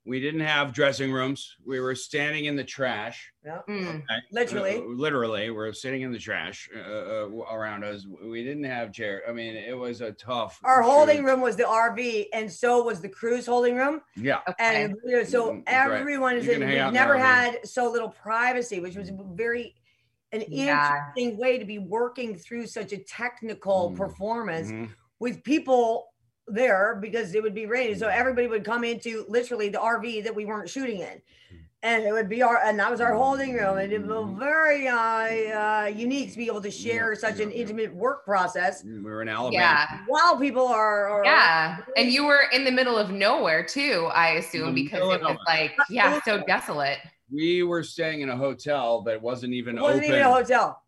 We 0.05 0.19
didn't 0.19 0.41
have 0.41 0.73
dressing 0.73 1.13
rooms. 1.13 1.55
We 1.65 1.79
were 1.79 1.95
standing 1.95 2.45
in 2.45 2.57
the 2.57 2.63
trash. 2.63 3.31
Yeah. 3.45 3.59
Mm. 3.69 3.95
okay? 3.95 4.19
Literally. 4.33 4.77
Uh, 4.77 4.81
literally, 4.81 5.49
we're 5.49 5.71
sitting 5.71 6.01
in 6.01 6.11
the 6.11 6.19
trash 6.19 6.69
uh, 6.75 6.79
uh, 6.79 7.27
around 7.49 7.85
us. 7.85 8.05
We 8.21 8.43
didn't 8.43 8.65
have 8.65 8.91
chair. 8.91 9.21
I 9.27 9.31
mean, 9.31 9.55
it 9.55 9.77
was 9.77 10.01
a 10.01 10.11
tough. 10.11 10.59
Our 10.65 10.81
holding 10.81 11.23
room 11.23 11.39
was 11.39 11.55
the 11.55 11.63
RV, 11.63 12.27
and 12.33 12.51
so 12.51 12.83
was 12.83 12.99
the 12.99 13.07
cruise 13.07 13.45
holding 13.45 13.77
room. 13.77 14.01
Yeah. 14.17 14.39
Okay. 14.49 14.83
And 14.83 14.95
you 15.05 15.17
know, 15.17 15.23
so 15.23 15.53
right. 15.53 15.63
everyone 15.67 16.35
is 16.35 16.45
You 16.45 16.53
can 16.53 16.67
we've 16.67 16.77
out 16.79 16.87
in 16.89 16.93
the 16.93 16.99
never 16.99 17.17
had 17.17 17.65
so 17.65 17.89
little 17.89 18.09
privacy, 18.09 18.81
which 18.81 18.97
was 18.97 19.09
very 19.33 19.73
an 20.33 20.43
Yeah. 20.49 20.89
interesting 21.13 21.37
way 21.37 21.59
to 21.59 21.65
be 21.65 21.79
working 21.79 22.35
through 22.35 22.67
such 22.67 22.91
a 22.91 22.97
technical 22.97 23.91
Mm. 23.91 23.97
performance 23.97 24.69
Mhm. 24.69 24.89
with 25.19 25.43
people 25.43 26.12
there 26.47 26.97
because 27.01 27.33
it 27.35 27.41
would 27.43 27.53
be 27.55 27.65
raining. 27.65 27.95
Mm. 27.95 27.99
So 27.99 28.07
everybody 28.07 28.47
would 28.47 28.63
come 28.63 28.83
into 28.83 29.25
literally 29.29 29.69
the 29.69 29.77
RV 29.79 30.23
that 30.23 30.35
we 30.35 30.45
weren't 30.45 30.69
shooting 30.69 30.99
in. 30.99 31.07
Mm. 31.07 31.59
And 31.83 32.03
it 32.05 32.13
would 32.13 32.29
be 32.29 32.41
our, 32.41 32.59
and 32.63 32.79
that 32.79 32.89
was 32.89 33.01
our 33.01 33.13
holding 33.13 33.53
room. 33.55 33.77
And 33.77 33.91
it 33.91 34.01
was 34.05 34.33
very 34.39 34.87
uh, 34.87 34.95
uh, 34.95 35.91
unique 35.93 36.31
to 36.31 36.37
be 36.37 36.45
able 36.47 36.61
to 36.61 36.71
share 36.71 37.11
Yeah, 37.13 37.19
such 37.19 37.39
an 37.41 37.49
yeah, 37.49 37.55
yeah. 37.55 37.61
intimate 37.61 37.93
work 37.93 38.23
process 38.23 38.83
We 38.85 39.01
were 39.01 39.21
in 39.21 39.27
Alabama. 39.27 39.51
Yeah. 39.53 39.87
while 40.07 40.37
people 40.37 40.65
are, 40.65 41.09
are 41.09 41.25
Yeah. 41.25 41.79
And 41.97 42.09
you 42.09 42.25
were 42.25 42.43
in 42.53 42.63
the 42.63 42.71
middle 42.71 42.97
of 42.97 43.11
nowhere 43.11 43.65
too, 43.65 44.09
I 44.13 44.35
assume, 44.35 44.73
because 44.73 45.01
it 45.01 45.21
was 45.21 45.37
like, 45.45 45.73
yeah, 45.89 46.21
so 46.23 46.41
desolate. 46.47 46.99
We 47.29 47.63
were 47.63 47.83
staying 47.83 48.21
in 48.21 48.29
a 48.29 48.37
hotel 48.37 49.01
that 49.03 49.21
wasn't 49.21 49.53
even 49.53 49.77
It 49.77 49.81
wasn't 49.81 50.05
open. 50.05 50.15
even 50.15 50.25
a 50.27 50.31
hotel. 50.31 50.82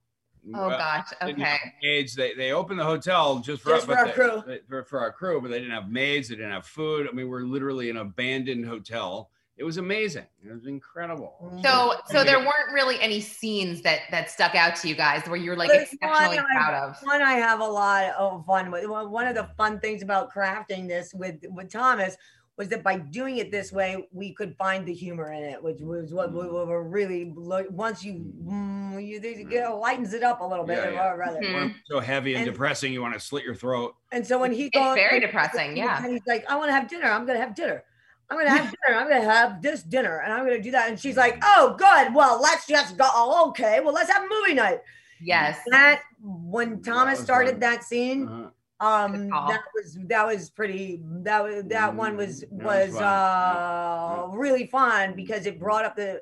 Oh 0.54 0.68
Well, 0.68 0.78
gosh. 0.78 1.08
Okay. 1.22 1.42
have 1.42 1.60
Maids. 1.82 2.14
They 2.16 2.34
they 2.34 2.52
opened 2.52 2.80
the 2.80 2.84
hotel 2.86 3.40
just 3.40 3.64
for, 3.64 3.70
Just 3.70 3.88
but 3.88 3.94
for 3.96 4.00
our 4.00 4.06
they- 4.08 4.12
crew. 4.14 4.44
they- 4.46 4.60
for, 4.68 4.84
for 4.84 5.00
our 5.00 5.12
crew, 5.12 5.42
but 5.42 5.50
they 5.50 5.60
didn't 5.60 5.74
have 5.74 5.90
maids. 5.90 6.30
They 6.30 6.36
didn't 6.36 6.52
have 6.52 6.66
food. 6.68 7.08
I 7.10 7.14
mean, 7.16 7.28
we're 7.30 7.42
literally 7.42 7.90
in 7.90 7.98
an 7.98 8.02
abandoned 8.04 8.66
hotel. 8.66 9.32
It 9.58 9.64
was 9.64 9.78
amazing. 9.78 10.26
It 10.46 10.52
was 10.52 10.66
incredible. 10.68 11.36
Mm-hmm. 11.42 11.62
So 11.64 11.94
so 12.08 12.24
there 12.26 12.40
weren't 12.40 12.74
really 12.74 13.00
any 13.00 13.22
scenes 13.22 13.82
that 13.84 14.02
that 14.12 14.30
stuck 14.30 14.54
out 14.54 14.76
to 14.78 14.90
you 14.90 14.96
guys 14.96 15.26
where 15.28 15.38
you're 15.38 15.56
like 15.56 15.70
There's 15.70 15.94
exceptionally 15.94 16.36
one 16.38 16.46
proud 16.54 16.74
I, 16.74 16.88
of. 16.90 16.98
One 17.04 17.22
I 17.22 17.34
have 17.36 17.62
a 17.62 17.66
lot 17.66 18.04
of 18.18 18.46
fun 18.46 18.70
with. 18.70 18.86
One 18.88 19.10
one 19.12 19.28
of 19.28 19.34
the 19.36 19.50
fun 19.58 19.80
things 19.80 20.04
about 20.04 20.32
crafting 20.34 20.88
this 20.90 21.14
with 21.14 21.38
with 21.52 21.72
Thomas 21.72 22.18
was 22.58 22.70
that 22.70 22.84
by 22.84 22.98
doing 22.98 23.38
it 23.38 23.52
this 23.52 23.72
way, 23.74 24.08
we 24.14 24.34
could 24.34 24.56
find 24.58 24.86
the 24.86 24.94
humor 24.94 25.34
in 25.34 25.44
it, 25.44 25.62
which 25.62 25.82
was 25.82 26.14
what 26.14 26.32
we 26.32 26.48
were 26.48 26.84
really 26.84 27.34
lo- 27.36 27.66
once 27.70 28.04
you 28.04 28.32
mm, 28.44 29.06
you 29.06 29.20
it 29.22 29.50
get- 29.50 29.68
lightens 29.76 30.14
it 30.14 30.24
up 30.24 30.40
a 30.40 30.46
little 30.46 30.66
bit. 30.66 30.78
Yeah, 30.78 30.90
yeah. 30.92 31.12
or 31.12 31.18
rather. 31.18 31.42
Mhm. 31.42 31.76
So 31.86 32.00
heavy 32.00 32.34
and, 32.36 32.44
And- 32.44 32.52
depressing, 32.54 32.94
you 32.94 33.02
want 33.02 33.14
to 33.14 33.20
slit 33.20 33.44
your 33.44 33.56
throat. 33.56 33.96
And 34.14 34.26
so 34.26 34.40
when 34.40 34.54
he 34.54 34.68
It's 34.68 34.78
goes, 34.78 34.96
very 34.96 35.20
depressing, 35.20 35.76
yeah. 35.76 36.02
And 36.04 36.14
he's 36.14 36.26
like, 36.26 36.50
I 36.50 36.56
want 36.56 36.70
to 36.70 36.74
have 36.74 36.88
dinner. 36.88 37.08
I'm 37.08 37.26
gonna 37.26 37.40
have 37.40 37.56
dinner. 37.56 37.84
I'm 38.30 38.38
gonna 38.38 38.50
have 38.50 38.74
dinner. 38.88 39.00
I'm 39.00 39.08
gonna 39.10 39.22
have 39.22 39.62
this 39.62 39.84
dinner, 39.84 40.20
and 40.22 40.32
I'm 40.34 40.46
gonna 40.46 40.62
do 40.62 40.72
that. 40.72 40.90
And 40.90 40.98
she's 41.00 41.18
like, 41.18 41.38
Oh, 41.44 41.76
good. 41.78 42.16
Well, 42.16 42.42
let's 42.42 42.66
just 42.66 42.98
go. 42.98 43.06
Oh, 43.14 43.50
okay. 43.50 43.82
Well, 43.82 43.94
let's 43.94 44.10
have 44.10 44.24
movie 44.30 44.54
night. 44.56 44.80
Yes. 45.22 45.60
That 45.68 46.02
when 46.22 46.82
Thomas 46.82 47.18
was 47.20 47.26
started 47.26 47.52
fun. 47.52 47.60
that 47.60 47.84
scene, 47.84 48.28
Uh-huh. 48.28 48.50
Um, 48.80 49.30
that 49.30 49.62
was 49.74 49.98
that 50.08 50.26
was 50.26 50.50
pretty. 50.50 51.02
That 51.04 51.44
was 51.44 51.64
that 51.66 51.96
one 51.96 52.18
was 52.18 52.44
Mm, 52.44 52.58
that 52.58 52.66
was, 52.66 52.92
was 52.92 53.00
fun. 53.00 53.04
uh 53.04 54.28
really 54.38 54.68
fun 54.68 55.16
because 55.16 55.46
it 55.46 55.60
brought 55.60 55.86
up 55.86 55.96
the 55.96 56.22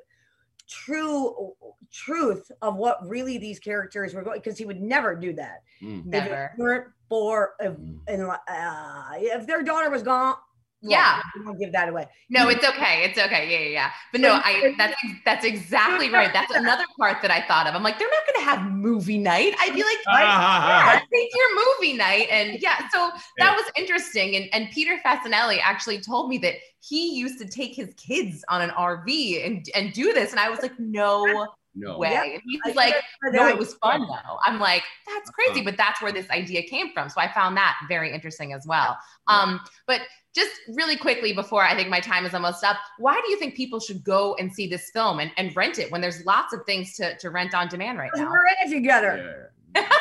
true 0.68 1.54
truth 1.92 2.52
of 2.62 2.76
what 2.76 3.08
really 3.08 3.38
these 3.38 3.60
characters 3.60 4.14
were 4.14 4.22
going. 4.24 4.40
Because 4.40 4.58
he 4.58 4.66
would 4.66 4.82
never 4.82 5.16
do 5.16 5.34
that 5.34 5.64
Mm. 5.82 6.00
if 6.02 6.06
Never. 6.06 6.52
it 6.56 6.62
weren't 6.62 6.88
for 7.10 7.54
if, 7.60 7.74
Mm. 7.74 8.00
and, 8.08 8.24
uh, 8.24 9.04
if 9.18 9.46
their 9.48 9.64
daughter 9.64 9.90
was 9.90 10.04
gone. 10.04 10.36
Yeah. 10.84 11.22
I 11.24 11.44
won't 11.46 11.60
give 11.60 11.72
that 11.72 11.90
away. 11.90 12.06
No, 12.30 12.50
it's 12.50 12.64
okay. 12.68 13.04
It's 13.06 13.18
okay. 13.18 13.50
Yeah, 13.50 13.60
yeah, 13.60 13.70
yeah. 13.70 13.92
But 14.12 14.22
no, 14.22 14.34
I 14.44 14.76
that's 14.78 14.96
that's 15.26 15.46
exactly 15.46 16.10
right. 16.10 16.32
That's 16.34 16.54
another 16.54 16.84
part 17.00 17.22
that 17.22 17.32
I 17.32 17.42
thought 17.48 17.68
of. 17.68 17.74
I'm 17.76 17.84
like, 17.84 17.98
they're 18.00 18.10
not 18.10 18.34
gonna 18.34 18.46
have 18.46 18.72
movie 18.72 19.18
night. 19.18 19.56
I'd 19.60 19.74
be 19.74 19.82
like, 19.84 19.98
yeah, 20.08 21.00
take 21.14 21.30
your 21.34 21.66
movie 21.80 21.94
night. 21.98 22.28
And 22.30 22.60
yeah, 22.62 22.88
so 22.90 23.12
that 23.40 23.56
was 23.56 23.66
interesting. 23.78 24.36
And 24.36 24.50
and 24.54 24.70
Peter 24.72 25.00
Facinelli 25.06 25.60
actually 25.64 26.02
told 26.02 26.30
me 26.30 26.38
that 26.40 26.56
he 26.82 27.16
used 27.16 27.40
to 27.40 27.48
take 27.48 27.74
his 27.76 27.94
kids 27.96 28.44
on 28.50 28.62
an 28.62 28.70
RV 28.72 29.46
and 29.46 29.66
and 29.76 29.94
do 29.94 30.12
this. 30.14 30.32
And 30.32 30.40
I 30.40 30.50
was 30.50 30.62
like, 30.62 30.78
no 30.80 31.48
No. 31.76 31.98
way. 31.98 32.12
Yep. 32.12 32.24
And 32.34 32.42
he 32.46 32.60
was 32.66 32.76
like, 32.76 32.94
no, 33.32 33.48
it 33.48 33.58
was 33.58 33.74
fun 33.76 34.02
though. 34.02 34.38
I'm 34.46 34.60
like, 34.60 34.84
that's 35.08 35.30
crazy, 35.32 35.62
Uh-huh. 35.62 35.64
but 35.72 35.78
that's 35.78 36.02
where 36.02 36.12
this 36.12 36.30
idea 36.30 36.62
came 36.64 36.92
from. 36.94 37.10
So 37.10 37.22
I 37.22 37.32
found 37.32 37.56
that 37.58 37.76
very 37.88 38.12
interesting 38.12 38.54
as 38.54 38.68
well. 38.68 38.98
Yeah. 39.30 39.36
Um, 39.40 39.60
but 39.88 40.02
just 40.36 40.52
really 40.70 40.98
quickly 40.98 41.32
before 41.34 41.64
I 41.64 41.76
think 41.76 41.90
my 41.90 42.00
time 42.00 42.26
is 42.26 42.34
almost 42.34 42.64
up, 42.64 42.78
why 42.98 43.22
do 43.24 43.32
you 43.32 43.38
think 43.38 43.56
people 43.56 43.80
should 43.80 44.04
go 44.04 44.36
and 44.40 44.52
see 44.52 44.68
this 44.68 44.90
film 44.92 45.20
and, 45.20 45.32
and 45.38 45.56
rent 45.56 45.78
it 45.80 45.92
when 45.92 46.02
there's 46.02 46.26
lots 46.26 46.54
of 46.54 46.62
things 46.66 46.96
to, 46.96 47.16
to 47.18 47.30
rent 47.30 47.54
on 47.54 47.68
demand 47.68 48.00
right 48.00 48.10
now? 48.16 48.24
We're 48.30 48.46
in 48.48 48.72
it 48.72 48.74
together. 48.76 49.50
Yeah. 49.76 49.88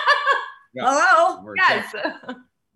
Yeah. 0.75 0.85
Hello. 0.87 1.43
We're 1.45 1.55
Yes. 1.57 1.95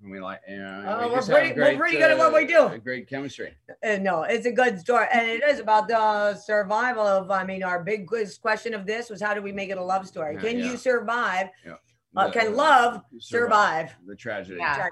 And 0.03 0.11
we 0.13 0.21
like, 0.21 0.41
yeah. 0.47 0.85
Oh, 0.99 1.05
we 1.07 1.11
we're 1.13 1.17
just 1.17 1.29
have 1.31 1.39
pretty- 1.39 1.59
we're 1.59 1.77
pretty 1.79 1.97
good 1.97 2.11
at 2.11 2.19
what 2.19 2.35
we 2.35 2.45
do. 2.47 2.59
uh, 2.59 2.77
Great 2.77 3.09
chemistry. 3.09 3.55
Uh, 3.83 3.97
no, 4.03 4.25
it's 4.25 4.45
a 4.45 4.53
good 4.53 4.79
story, 4.79 5.07
and 5.11 5.27
it 5.27 5.43
is 5.43 5.59
about 5.61 5.89
the 5.89 6.35
survival 6.37 7.03
of. 7.07 7.31
I 7.31 7.43
mean, 7.45 7.63
our 7.63 7.83
big 7.83 8.07
quiz 8.07 8.37
question 8.37 8.75
of 8.75 8.85
this 8.85 9.09
was 9.09 9.23
how 9.23 9.33
do 9.33 9.41
we 9.41 9.51
make 9.51 9.71
it 9.71 9.79
a 9.79 9.83
love 9.83 10.07
story? 10.07 10.35
Yeah, 10.35 10.41
Can 10.43 10.59
yeah. 10.59 10.65
you 10.73 10.77
survive? 10.77 11.49
Uh, 12.15 12.27
The- 12.27 12.33
can 12.39 12.55
love 12.55 13.01
survive? 13.19 13.97
the 14.07 14.15
tragedy. 14.15 14.59
Yeah. 14.61 14.89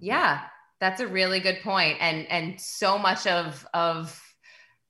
Yeah, 0.00 0.40
that's 0.84 1.00
a 1.00 1.06
really 1.06 1.40
good 1.40 1.60
point. 1.62 1.96
And 2.00 2.30
and 2.30 2.60
so 2.60 2.98
much 2.98 3.26
of 3.26 3.66
of 3.72 4.20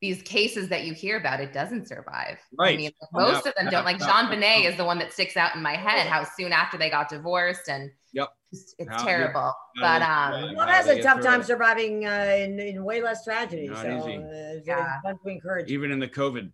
these 0.03 0.21
cases 0.23 0.69
that 0.69 0.85
you 0.85 0.93
hear 0.93 1.17
about, 1.19 1.41
it 1.41 1.53
doesn't 1.53 1.87
survive. 1.89 2.37
I 2.59 2.63
Right. 2.63 2.77
mean, 2.77 2.91
Oh, 3.15 3.21
most 3.21 3.45
no, 3.45 3.51
of 3.51 3.55
them 3.57 3.65
no, 3.67 3.71
don't. 3.71 3.85
Like 3.85 4.01
no, 4.01 4.07
Jean 4.07 4.25
no, 4.25 4.31
Benet 4.33 4.65
is 4.67 4.77
the 4.77 4.85
one 4.85 4.99
that 4.99 5.13
sticks 5.13 5.37
out 5.37 5.55
in 5.55 5.63
my 5.63 5.77
head. 5.77 6.07
How 6.09 6.25
soon 6.37 6.53
after 6.53 6.77
they 6.77 6.91
got 6.91 7.09
divorced, 7.09 7.69
and 7.69 7.91
Yep. 8.13 8.29
it's, 8.53 8.75
it's 8.79 8.91
yeah. 8.91 8.97
terrible. 8.99 9.41
How 9.41 9.55
But 9.81 9.99
they- 10.01 10.05
um, 10.05 10.51
yeah. 10.53 10.59
Love 10.59 10.69
has 10.69 10.87
a 10.89 11.01
tough 11.01 11.23
time 11.23 11.41
it. 11.41 11.47
surviving 11.47 12.07
uh, 12.07 12.35
in, 12.39 12.59
in 12.61 12.85
way 12.85 13.01
less 13.01 13.25
tragedy. 13.25 13.69
Not 13.69 13.79
so 13.83 13.99
easy. 14.09 14.17
uh, 14.19 14.61
Yeah. 14.67 14.99
to 15.07 15.29
encourage. 15.29 15.71
Even 15.71 15.91
in 15.93 16.01
the 16.01 16.09
COVID. 16.09 16.51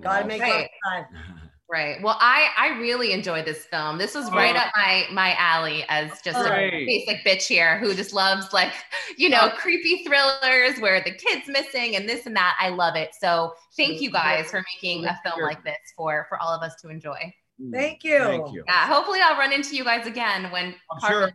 Gotta 0.00 0.26
make 0.26 0.40
Right. 0.40 0.68
time. 0.90 1.04
Right. 1.72 2.02
Well, 2.02 2.18
I 2.20 2.50
I 2.58 2.78
really 2.80 3.12
enjoyed 3.12 3.46
this 3.46 3.64
film. 3.64 3.96
This 3.96 4.14
was 4.14 4.30
right 4.30 4.54
Oh. 4.54 4.58
up 4.58 4.72
my 4.76 5.06
my 5.10 5.34
alley 5.38 5.86
as 5.88 6.20
just 6.20 6.38
a 6.38 6.70
basic 6.70 7.24
bitch 7.24 7.46
here 7.46 7.78
who 7.78 7.94
just 7.94 8.12
loves 8.12 8.52
like 8.52 8.74
you 9.16 9.30
know 9.30 9.48
creepy 9.56 10.04
thrillers 10.04 10.78
where 10.80 11.02
the 11.02 11.12
kid's 11.12 11.48
missing 11.48 11.96
and 11.96 12.06
this 12.06 12.26
and 12.26 12.36
that. 12.36 12.58
I 12.60 12.68
love 12.68 12.94
it. 12.94 13.14
So 13.18 13.54
thank 13.74 14.02
you 14.02 14.10
guys 14.10 14.50
for 14.50 14.62
making 14.74 15.06
a 15.06 15.18
film 15.24 15.40
like 15.40 15.64
this 15.64 15.78
for 15.96 16.26
for 16.28 16.38
all 16.42 16.54
of 16.54 16.62
us 16.62 16.74
to 16.82 16.90
enjoy. 16.90 17.32
Mm. 17.58 17.72
Thank 17.72 18.04
you. 18.04 18.18
Thank 18.18 18.52
you. 18.52 18.64
Yeah. 18.66 18.86
Hopefully, 18.86 19.20
I'll 19.24 19.38
run 19.38 19.54
into 19.54 19.74
you 19.74 19.82
guys 19.82 20.06
again 20.06 20.52
when 20.52 20.74
I'm 20.90 20.98
partners 21.00 21.32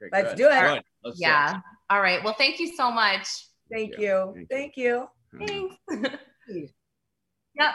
sure. 0.00 0.08
Okay, 0.08 0.10
Let's 0.12 0.30
good. 0.30 0.38
do 0.38 0.44
it. 0.46 0.60
Good. 0.60 0.82
Let's 1.04 1.18
do 1.18 1.24
it. 1.24 1.28
Yeah. 1.28 1.60
All 1.90 2.00
right. 2.00 2.24
Well, 2.24 2.34
thank 2.38 2.58
you 2.58 2.74
so 2.74 2.90
much. 2.90 3.28
Thank 3.70 3.98
you. 3.98 4.32
you. 4.34 4.46
Thank 4.50 4.78
you. 4.78 5.06
Thank 5.36 5.50
you. 5.50 5.70
Thanks. 6.48 6.72
Yep. 7.54 7.74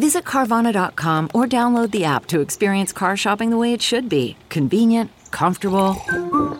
Visit 0.00 0.24
Carvana.com 0.24 1.30
or 1.34 1.46
download 1.46 1.90
the 1.90 2.06
app 2.06 2.24
to 2.28 2.40
experience 2.40 2.90
car 2.90 3.18
shopping 3.18 3.50
the 3.50 3.58
way 3.58 3.74
it 3.74 3.82
should 3.82 4.08
be 4.08 4.34
convenient, 4.48 5.10
comfortable. 5.30 5.94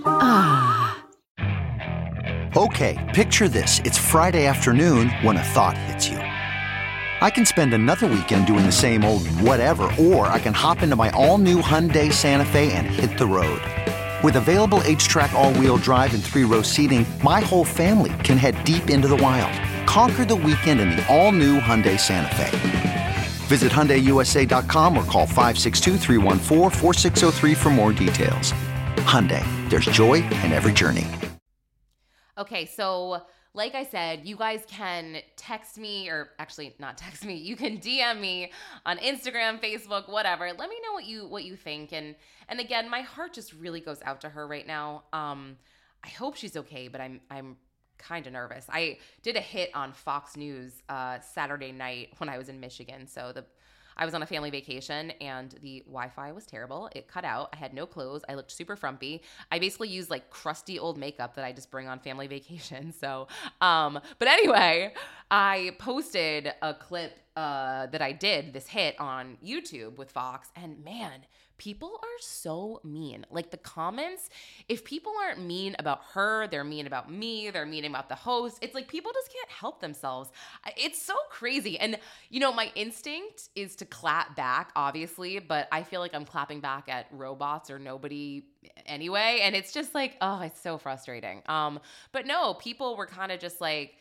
Ah. 0.05 1.03
Okay, 2.55 2.99
picture 3.15 3.49
this. 3.49 3.81
It's 3.87 3.97
Friday 3.97 4.45
afternoon 4.45 5.09
when 5.23 5.39
a 5.39 5.43
thought 5.43 5.79
hits 5.79 6.07
you. 6.07 6.19
I 6.19 7.31
can 7.31 7.47
spend 7.47 7.73
another 7.73 8.09
weekend 8.09 8.47
doing 8.47 8.67
the 8.67 8.73
same 8.73 9.07
old 9.07 9.27
whatever, 9.41 9.85
or 9.99 10.27
I 10.27 10.39
can 10.39 10.53
hop 10.53 10.83
into 10.83 10.97
my 10.97 11.09
all-new 11.13 11.63
Hyundai 11.63 12.13
Santa 12.13 12.45
Fe 12.45 12.73
and 12.73 12.87
hit 12.87 13.17
the 13.17 13.27
road. 13.27 13.63
With 14.23 14.37
available 14.37 14.81
HTRAC 14.81 15.33
all-wheel 15.33 15.79
drive 15.79 16.13
and 16.13 16.23
three-row 16.23 16.61
seating, 16.61 17.07
my 17.25 17.41
whole 17.41 17.65
family 17.65 18.13
can 18.23 18.37
head 18.37 18.63
deep 18.65 18.91
into 18.91 19.09
the 19.09 19.17
wild. 19.17 19.55
Conquer 19.89 20.27
the 20.27 20.37
weekend 20.37 20.79
in 20.79 20.91
the 20.91 21.07
all-new 21.09 21.59
Hyundai 21.59 21.99
Santa 21.99 22.35
Fe. 22.37 22.90
Visit 23.51 23.73
HyundaiUSA.com 23.73 24.97
or 24.97 25.03
call 25.07 25.27
562 25.27 25.99
for 27.57 27.71
more 27.71 27.93
details. 27.93 28.53
Hyundai, 29.11 29.45
there's 29.69 29.87
joy 29.87 30.23
in 30.45 30.53
every 30.53 30.73
journey. 30.73 31.05
Okay, 32.39 32.65
so 32.65 33.23
like 33.53 33.75
I 33.75 33.83
said, 33.83 34.25
you 34.25 34.37
guys 34.37 34.63
can 34.69 35.17
text 35.35 35.79
me, 35.79 36.09
or 36.09 36.29
actually 36.39 36.77
not 36.79 36.97
text 36.97 37.25
me. 37.25 37.35
You 37.35 37.57
can 37.57 37.79
DM 37.79 38.21
me 38.21 38.53
on 38.87 38.99
Instagram, 38.99 39.61
Facebook, 39.61 40.09
whatever. 40.09 40.53
Let 40.57 40.71
me 40.71 40.77
know 40.87 40.93
what 40.93 41.07
you 41.07 41.27
what 41.27 41.43
you 41.43 41.57
think. 41.57 41.93
And 41.93 42.15
and 42.49 42.61
again, 42.61 42.89
my 42.89 43.01
heart 43.01 43.33
just 43.33 43.53
really 43.55 43.81
goes 43.81 43.99
out 44.05 44.21
to 44.21 44.29
her 44.29 44.47
right 44.47 44.65
now. 44.65 45.03
Um, 45.13 45.57
I 46.05 46.09
hope 46.11 46.37
she's 46.37 46.57
okay, 46.57 46.87
but 46.87 47.01
I'm 47.01 47.21
I'm 47.29 47.57
kind 48.01 48.27
of 48.27 48.33
nervous. 48.33 48.67
I 48.69 48.99
did 49.23 49.37
a 49.37 49.41
hit 49.41 49.71
on 49.75 49.93
Fox 49.93 50.37
News 50.37 50.83
uh, 50.89 51.21
Saturday 51.21 51.73
night 51.73 52.11
when 52.19 52.29
I 52.29 52.39
was 52.39 52.49
in 52.49 52.59
Michigan. 52.59 53.07
So 53.07 53.33
the 53.33 53.45
I 54.01 54.07
was 54.07 54.15
on 54.15 54.23
a 54.23 54.27
family 54.27 54.49
vacation 54.49 55.11
and 55.21 55.55
the 55.61 55.81
Wi-Fi 55.87 56.33
was 56.33 56.47
terrible. 56.47 56.89
It 56.95 57.07
cut 57.07 57.25
out. 57.25 57.51
I 57.53 57.57
had 57.57 57.75
no 57.75 57.85
clothes. 57.85 58.23
I 58.31 58.35
looked 58.35 58.51
super 58.51 58.75
frumpy. 58.75 59.23
I 59.53 59.59
basically 59.59 59.89
used 59.89 60.09
like 60.09 60.31
crusty 60.31 60.79
old 60.79 60.97
makeup 60.97 61.35
that 61.35 61.45
I 61.45 61.53
just 61.53 61.71
bring 61.71 61.87
on 61.87 61.99
family 61.99 62.27
vacation. 62.39 62.93
So, 62.93 63.29
um, 63.61 64.01
but 64.19 64.27
anyway, 64.27 64.95
I 65.31 65.77
posted 65.79 66.51
a 66.63 66.73
clip 66.73 67.19
uh, 67.37 67.87
that 67.87 68.01
I 68.01 68.13
did 68.13 68.55
this 68.55 68.67
hit 68.67 68.99
on 68.99 69.37
YouTube 69.45 69.97
with 69.97 70.11
Fox, 70.11 70.51
and 70.57 70.83
man, 70.83 71.21
people 71.61 72.01
are 72.03 72.21
so 72.21 72.81
mean. 72.83 73.27
Like 73.31 73.51
the 73.51 73.59
comments, 73.59 74.31
if 74.71 74.83
people 74.83 75.13
aren't 75.23 75.45
mean 75.45 75.77
about 75.79 76.01
her, 76.15 76.47
they're 76.47 76.65
mean 76.65 76.87
about 76.87 77.13
me, 77.13 77.51
they're 77.51 77.67
mean 77.67 77.85
about 77.85 78.09
the 78.09 78.15
host. 78.15 78.57
It's 78.63 78.75
like 78.75 78.89
people 78.89 79.13
just 79.13 79.31
can't 79.31 79.51
help 79.51 79.79
themselves. 79.79 80.31
It's 80.79 81.01
so 81.01 81.15
crazy. 81.29 81.79
And, 81.79 81.99
you 82.31 82.41
know, 82.41 82.51
my 82.51 82.73
instinct 82.77 83.51
is 83.55 83.77
to 83.77 83.85
clap 83.85 84.35
back, 84.37 84.73
obviously, 84.75 85.39
but 85.39 85.69
I 85.71 85.83
feel 85.83 86.01
like 86.01 86.15
I'm 86.15 86.25
clapping 86.25 86.61
back 86.61 86.89
at 86.89 87.09
robots 87.13 87.71
or 87.71 87.79
nobody 87.79 88.47
anyway. 88.87 89.41
And 89.43 89.55
it's 89.55 89.75
just 89.75 89.95
like, 89.95 90.17
oh, 90.23 90.41
it's 90.41 90.63
so 90.63 90.79
frustrating. 90.79 91.43
Um, 91.45 91.79
but 92.13 92.27
no, 92.27 92.55
people 92.55 92.97
were 92.97 93.07
kind 93.07 93.31
of 93.33 93.39
just 93.39 93.61
like, 93.61 93.97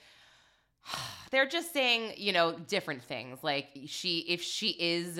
they're 1.32 1.45
just 1.45 1.74
saying, 1.74 2.13
you 2.15 2.32
know, 2.32 2.54
different 2.54 3.04
things. 3.04 3.39
Like 3.43 3.67
she, 3.86 4.19
if 4.30 4.41
she 4.41 4.69
is 4.80 5.19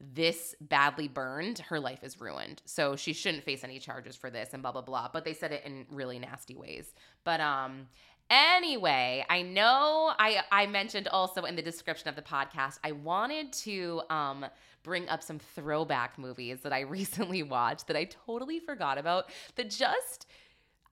this 0.00 0.54
badly 0.60 1.08
burned, 1.08 1.58
her 1.58 1.80
life 1.80 2.04
is 2.04 2.20
ruined. 2.20 2.62
So 2.64 2.94
she 2.96 3.12
shouldn't 3.12 3.44
face 3.44 3.64
any 3.64 3.78
charges 3.78 4.14
for 4.16 4.30
this 4.30 4.50
and 4.52 4.62
blah 4.62 4.72
blah 4.72 4.82
blah. 4.82 5.08
But 5.12 5.24
they 5.24 5.34
said 5.34 5.52
it 5.52 5.64
in 5.64 5.86
really 5.90 6.18
nasty 6.18 6.54
ways. 6.54 6.94
But 7.24 7.40
um 7.40 7.88
anyway, 8.30 9.24
I 9.28 9.42
know 9.42 10.12
I 10.18 10.42
I 10.52 10.66
mentioned 10.66 11.08
also 11.08 11.44
in 11.44 11.56
the 11.56 11.62
description 11.62 12.08
of 12.08 12.16
the 12.16 12.22
podcast, 12.22 12.78
I 12.84 12.92
wanted 12.92 13.52
to 13.64 14.02
um 14.08 14.46
bring 14.84 15.08
up 15.08 15.22
some 15.22 15.38
throwback 15.38 16.18
movies 16.18 16.60
that 16.62 16.72
I 16.72 16.80
recently 16.98 17.42
watched 17.42 17.88
that 17.88 17.96
I 17.96 18.04
totally 18.04 18.60
forgot 18.60 18.98
about 18.98 19.30
that 19.56 19.70
just 19.70 20.26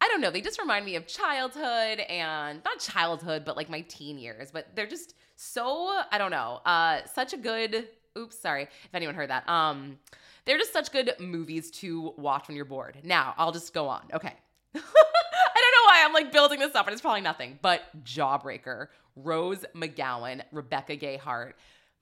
I 0.01 0.09
don't 0.09 0.21
know, 0.21 0.31
they 0.31 0.43
just 0.43 0.59
remind 0.61 0.85
me 0.85 0.97
of 0.97 1.07
childhood 1.07 2.01
and 2.01 2.63
not 2.65 2.81
childhood, 2.81 3.45
but 3.47 3.57
like 3.57 3.71
my 3.71 3.81
teen 3.83 4.19
years, 4.19 4.51
but 4.51 4.67
they're 4.75 4.87
just 4.87 5.15
so 5.37 6.03
I 6.11 6.19
don't 6.19 6.33
know, 6.33 6.61
uh 6.67 7.05
such 7.15 7.33
a 7.33 7.37
good 7.37 7.87
Oops, 8.17 8.37
sorry 8.37 8.63
if 8.63 8.95
anyone 8.95 9.15
heard 9.15 9.31
that. 9.31 9.49
Um, 9.49 9.99
they're 10.45 10.59
just 10.59 10.73
such 10.73 10.93
good 10.93 11.13
movies 11.19 11.71
to 11.73 12.15
watch 12.17 12.49
when 12.49 12.57
you're 12.57 12.65
bored. 12.65 12.99
Now, 13.03 13.35
I'll 13.37 13.53
just 13.53 13.75
go 13.75 13.89
on. 13.89 14.03
Okay. 14.13 14.33
I 14.75 14.79
don't 14.79 14.85
know 14.85 15.87
why 15.87 16.03
I'm 16.05 16.13
like 16.13 16.33
building 16.33 16.61
this 16.61 16.75
up 16.75 16.87
and 16.87 16.93
it's 16.93 17.03
probably 17.03 17.21
nothing, 17.21 17.59
but 17.63 17.83
Jawbreaker, 18.05 18.89
Rose 19.17 19.65
McGowan, 19.75 20.43
Rebecca 20.53 20.97
Gayheart, 20.97 21.53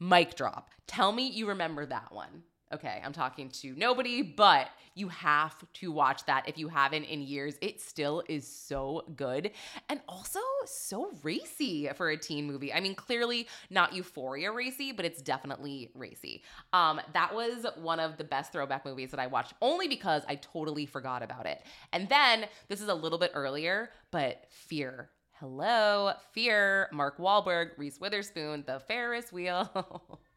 mic 0.01 0.35
drop. 0.37 0.71
Tell 0.87 1.13
me 1.13 1.29
you 1.29 1.49
remember 1.49 1.87
that 1.87 2.13
one. 2.13 2.43
Okay, 2.75 3.01
I'm 3.05 3.13
talking 3.13 3.51
to 3.51 3.73
nobody, 3.77 4.21
but 4.21 4.67
you 4.97 5.07
have 5.07 5.55
to 5.75 5.93
watch 5.93 6.25
that 6.27 6.49
if 6.49 6.59
you 6.59 6.67
haven't 6.67 7.05
in 7.05 7.21
years. 7.21 7.55
It 7.61 7.81
still 7.81 8.25
is 8.29 8.45
so 8.49 9.05
good 9.15 9.53
and 9.89 10.01
also 10.09 10.41
so 10.67 11.13
racy 11.23 11.89
for 11.95 12.11
a 12.11 12.17
teen 12.17 12.49
movie. 12.49 12.73
I 12.73 12.81
mean, 12.81 12.97
clearly 12.97 13.47
not 13.71 13.93
euphoria 13.93 14.51
racy, 14.51 14.91
but 14.91 15.05
it's 15.05 15.23
definitely 15.23 15.93
racy. 15.95 16.43
Um, 16.73 17.01
that 17.13 17.33
was 17.33 17.65
one 17.77 18.01
of 18.01 18.17
the 18.17 18.25
best 18.25 18.51
throwback 18.51 18.85
movies 18.85 19.13
that 19.13 19.21
I 19.21 19.29
watched 19.29 19.53
only 19.63 19.87
because 19.87 20.25
I 20.29 20.35
totally 20.35 20.85
forgot 20.85 21.23
about 21.23 21.47
it. 21.47 21.63
And 21.93 22.09
then 22.09 22.47
this 22.67 22.81
is 22.81 22.89
a 22.89 22.95
little 22.95 23.19
bit 23.19 23.31
earlier, 23.35 23.91
but 24.11 24.47
Fear 24.51 25.11
Hello, 25.39 26.13
Fear, 26.33 26.89
Mark 26.93 27.19
Wahlberg, 27.19 27.71
Reese 27.77 28.01
Witherspoon, 28.01 28.65
The 28.67 28.81
Ferris 28.81 29.33
Wheel. 29.33 30.21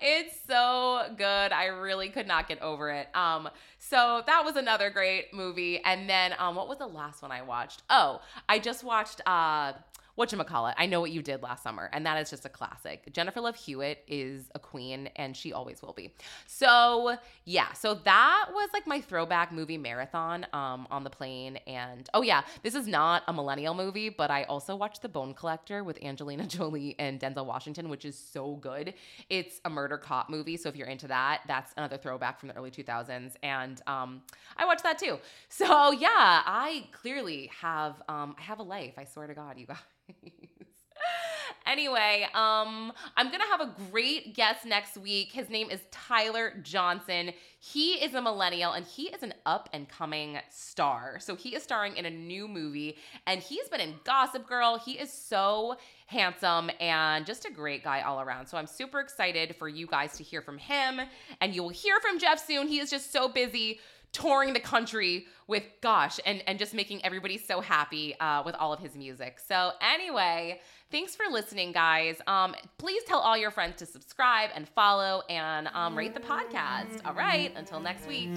it's 0.00 0.36
so 0.46 1.02
good. 1.16 1.52
I 1.52 1.66
really 1.66 2.08
could 2.08 2.26
not 2.26 2.48
get 2.48 2.60
over 2.62 2.90
it. 2.90 3.08
Um, 3.14 3.48
so 3.78 4.22
that 4.26 4.44
was 4.44 4.56
another 4.56 4.90
great 4.90 5.32
movie. 5.32 5.80
And 5.84 6.08
then 6.08 6.34
um, 6.38 6.56
what 6.56 6.68
was 6.68 6.78
the 6.78 6.86
last 6.86 7.22
one 7.22 7.32
I 7.32 7.42
watched? 7.42 7.82
Oh, 7.90 8.20
I 8.48 8.58
just 8.58 8.84
watched 8.84 9.20
uh 9.26 9.72
whatchamacallit, 10.20 10.74
I 10.76 10.86
know 10.86 11.00
what 11.00 11.10
you 11.10 11.22
did 11.22 11.42
last 11.42 11.62
summer, 11.62 11.88
and 11.92 12.04
that 12.04 12.20
is 12.20 12.28
just 12.28 12.44
a 12.44 12.48
classic. 12.48 13.10
Jennifer 13.12 13.40
Love 13.40 13.56
Hewitt 13.56 14.04
is 14.06 14.50
a 14.54 14.58
queen, 14.58 15.08
and 15.16 15.34
she 15.34 15.52
always 15.52 15.80
will 15.80 15.94
be. 15.94 16.12
So 16.46 17.16
yeah, 17.46 17.72
so 17.72 17.94
that 17.94 18.46
was 18.52 18.68
like 18.74 18.86
my 18.86 19.00
throwback 19.00 19.50
movie 19.50 19.78
marathon 19.78 20.46
um, 20.52 20.86
on 20.90 21.04
the 21.04 21.10
plane. 21.10 21.56
And 21.66 22.08
oh 22.12 22.22
yeah, 22.22 22.42
this 22.62 22.74
is 22.74 22.86
not 22.86 23.22
a 23.28 23.32
millennial 23.32 23.74
movie, 23.74 24.10
but 24.10 24.30
I 24.30 24.44
also 24.44 24.76
watched 24.76 25.02
The 25.02 25.08
Bone 25.08 25.32
Collector 25.32 25.82
with 25.82 26.02
Angelina 26.02 26.46
Jolie 26.48 26.96
and 26.98 27.18
Denzel 27.18 27.46
Washington, 27.46 27.88
which 27.88 28.04
is 28.04 28.18
so 28.18 28.56
good. 28.56 28.94
It's 29.30 29.60
a 29.64 29.70
murder 29.70 29.96
cop 29.96 30.28
movie, 30.28 30.56
so 30.58 30.68
if 30.68 30.76
you're 30.76 30.88
into 30.88 31.08
that, 31.08 31.40
that's 31.46 31.72
another 31.76 31.96
throwback 31.96 32.38
from 32.38 32.48
the 32.48 32.56
early 32.56 32.70
2000s, 32.70 33.32
and 33.42 33.80
um, 33.86 34.22
I 34.56 34.66
watched 34.66 34.82
that 34.82 34.98
too. 34.98 35.18
So 35.48 35.92
yeah, 35.92 36.08
I 36.10 36.86
clearly 36.92 37.50
have 37.60 38.02
um, 38.08 38.34
I 38.38 38.42
have 38.42 38.58
a 38.58 38.62
life. 38.62 38.94
I 38.98 39.04
swear 39.04 39.26
to 39.26 39.34
God, 39.34 39.58
you 39.58 39.66
guys. 39.66 39.78
anyway, 41.66 42.26
um, 42.34 42.92
I'm 43.16 43.30
gonna 43.30 43.46
have 43.50 43.60
a 43.60 43.74
great 43.90 44.34
guest 44.34 44.64
next 44.64 44.96
week. 44.96 45.32
His 45.32 45.48
name 45.48 45.70
is 45.70 45.80
Tyler 45.90 46.54
Johnson. 46.62 47.32
He 47.58 47.92
is 47.94 48.14
a 48.14 48.22
millennial 48.22 48.72
and 48.72 48.86
he 48.86 49.04
is 49.04 49.22
an 49.22 49.34
up 49.44 49.68
and 49.72 49.88
coming 49.88 50.38
star. 50.48 51.18
So 51.20 51.36
he 51.36 51.54
is 51.54 51.62
starring 51.62 51.96
in 51.96 52.06
a 52.06 52.10
new 52.10 52.48
movie 52.48 52.96
and 53.26 53.40
he's 53.40 53.68
been 53.68 53.80
in 53.80 53.94
Gossip 54.04 54.48
Girl. 54.48 54.78
He 54.78 54.92
is 54.92 55.12
so 55.12 55.76
handsome 56.06 56.70
and 56.80 57.26
just 57.26 57.44
a 57.44 57.50
great 57.50 57.84
guy 57.84 58.00
all 58.00 58.20
around. 58.20 58.46
So 58.46 58.56
I'm 58.56 58.66
super 58.66 59.00
excited 59.00 59.54
for 59.56 59.68
you 59.68 59.86
guys 59.86 60.16
to 60.16 60.22
hear 60.22 60.42
from 60.42 60.58
him 60.58 61.00
and 61.40 61.54
you 61.54 61.62
will 61.62 61.68
hear 61.68 62.00
from 62.00 62.18
Jeff 62.18 62.44
soon. 62.44 62.66
He 62.66 62.80
is 62.80 62.90
just 62.90 63.12
so 63.12 63.28
busy 63.28 63.78
touring 64.12 64.52
the 64.52 64.60
country 64.60 65.26
with 65.46 65.64
gosh 65.80 66.18
and 66.26 66.42
and 66.46 66.58
just 66.58 66.74
making 66.74 67.04
everybody 67.04 67.38
so 67.38 67.60
happy 67.60 68.18
uh, 68.20 68.42
with 68.44 68.54
all 68.56 68.72
of 68.72 68.80
his 68.80 68.94
music. 68.94 69.38
So 69.46 69.72
anyway 69.80 70.60
thanks 70.90 71.14
for 71.14 71.24
listening 71.30 71.72
guys. 71.72 72.20
Um, 72.26 72.54
please 72.78 73.02
tell 73.04 73.20
all 73.20 73.36
your 73.36 73.50
friends 73.50 73.76
to 73.76 73.86
subscribe 73.86 74.50
and 74.54 74.68
follow 74.68 75.22
and 75.28 75.68
um, 75.68 75.96
rate 75.96 76.14
the 76.14 76.20
podcast. 76.20 77.04
All 77.04 77.14
right 77.14 77.52
until 77.56 77.80
next 77.80 78.06
week 78.08 78.30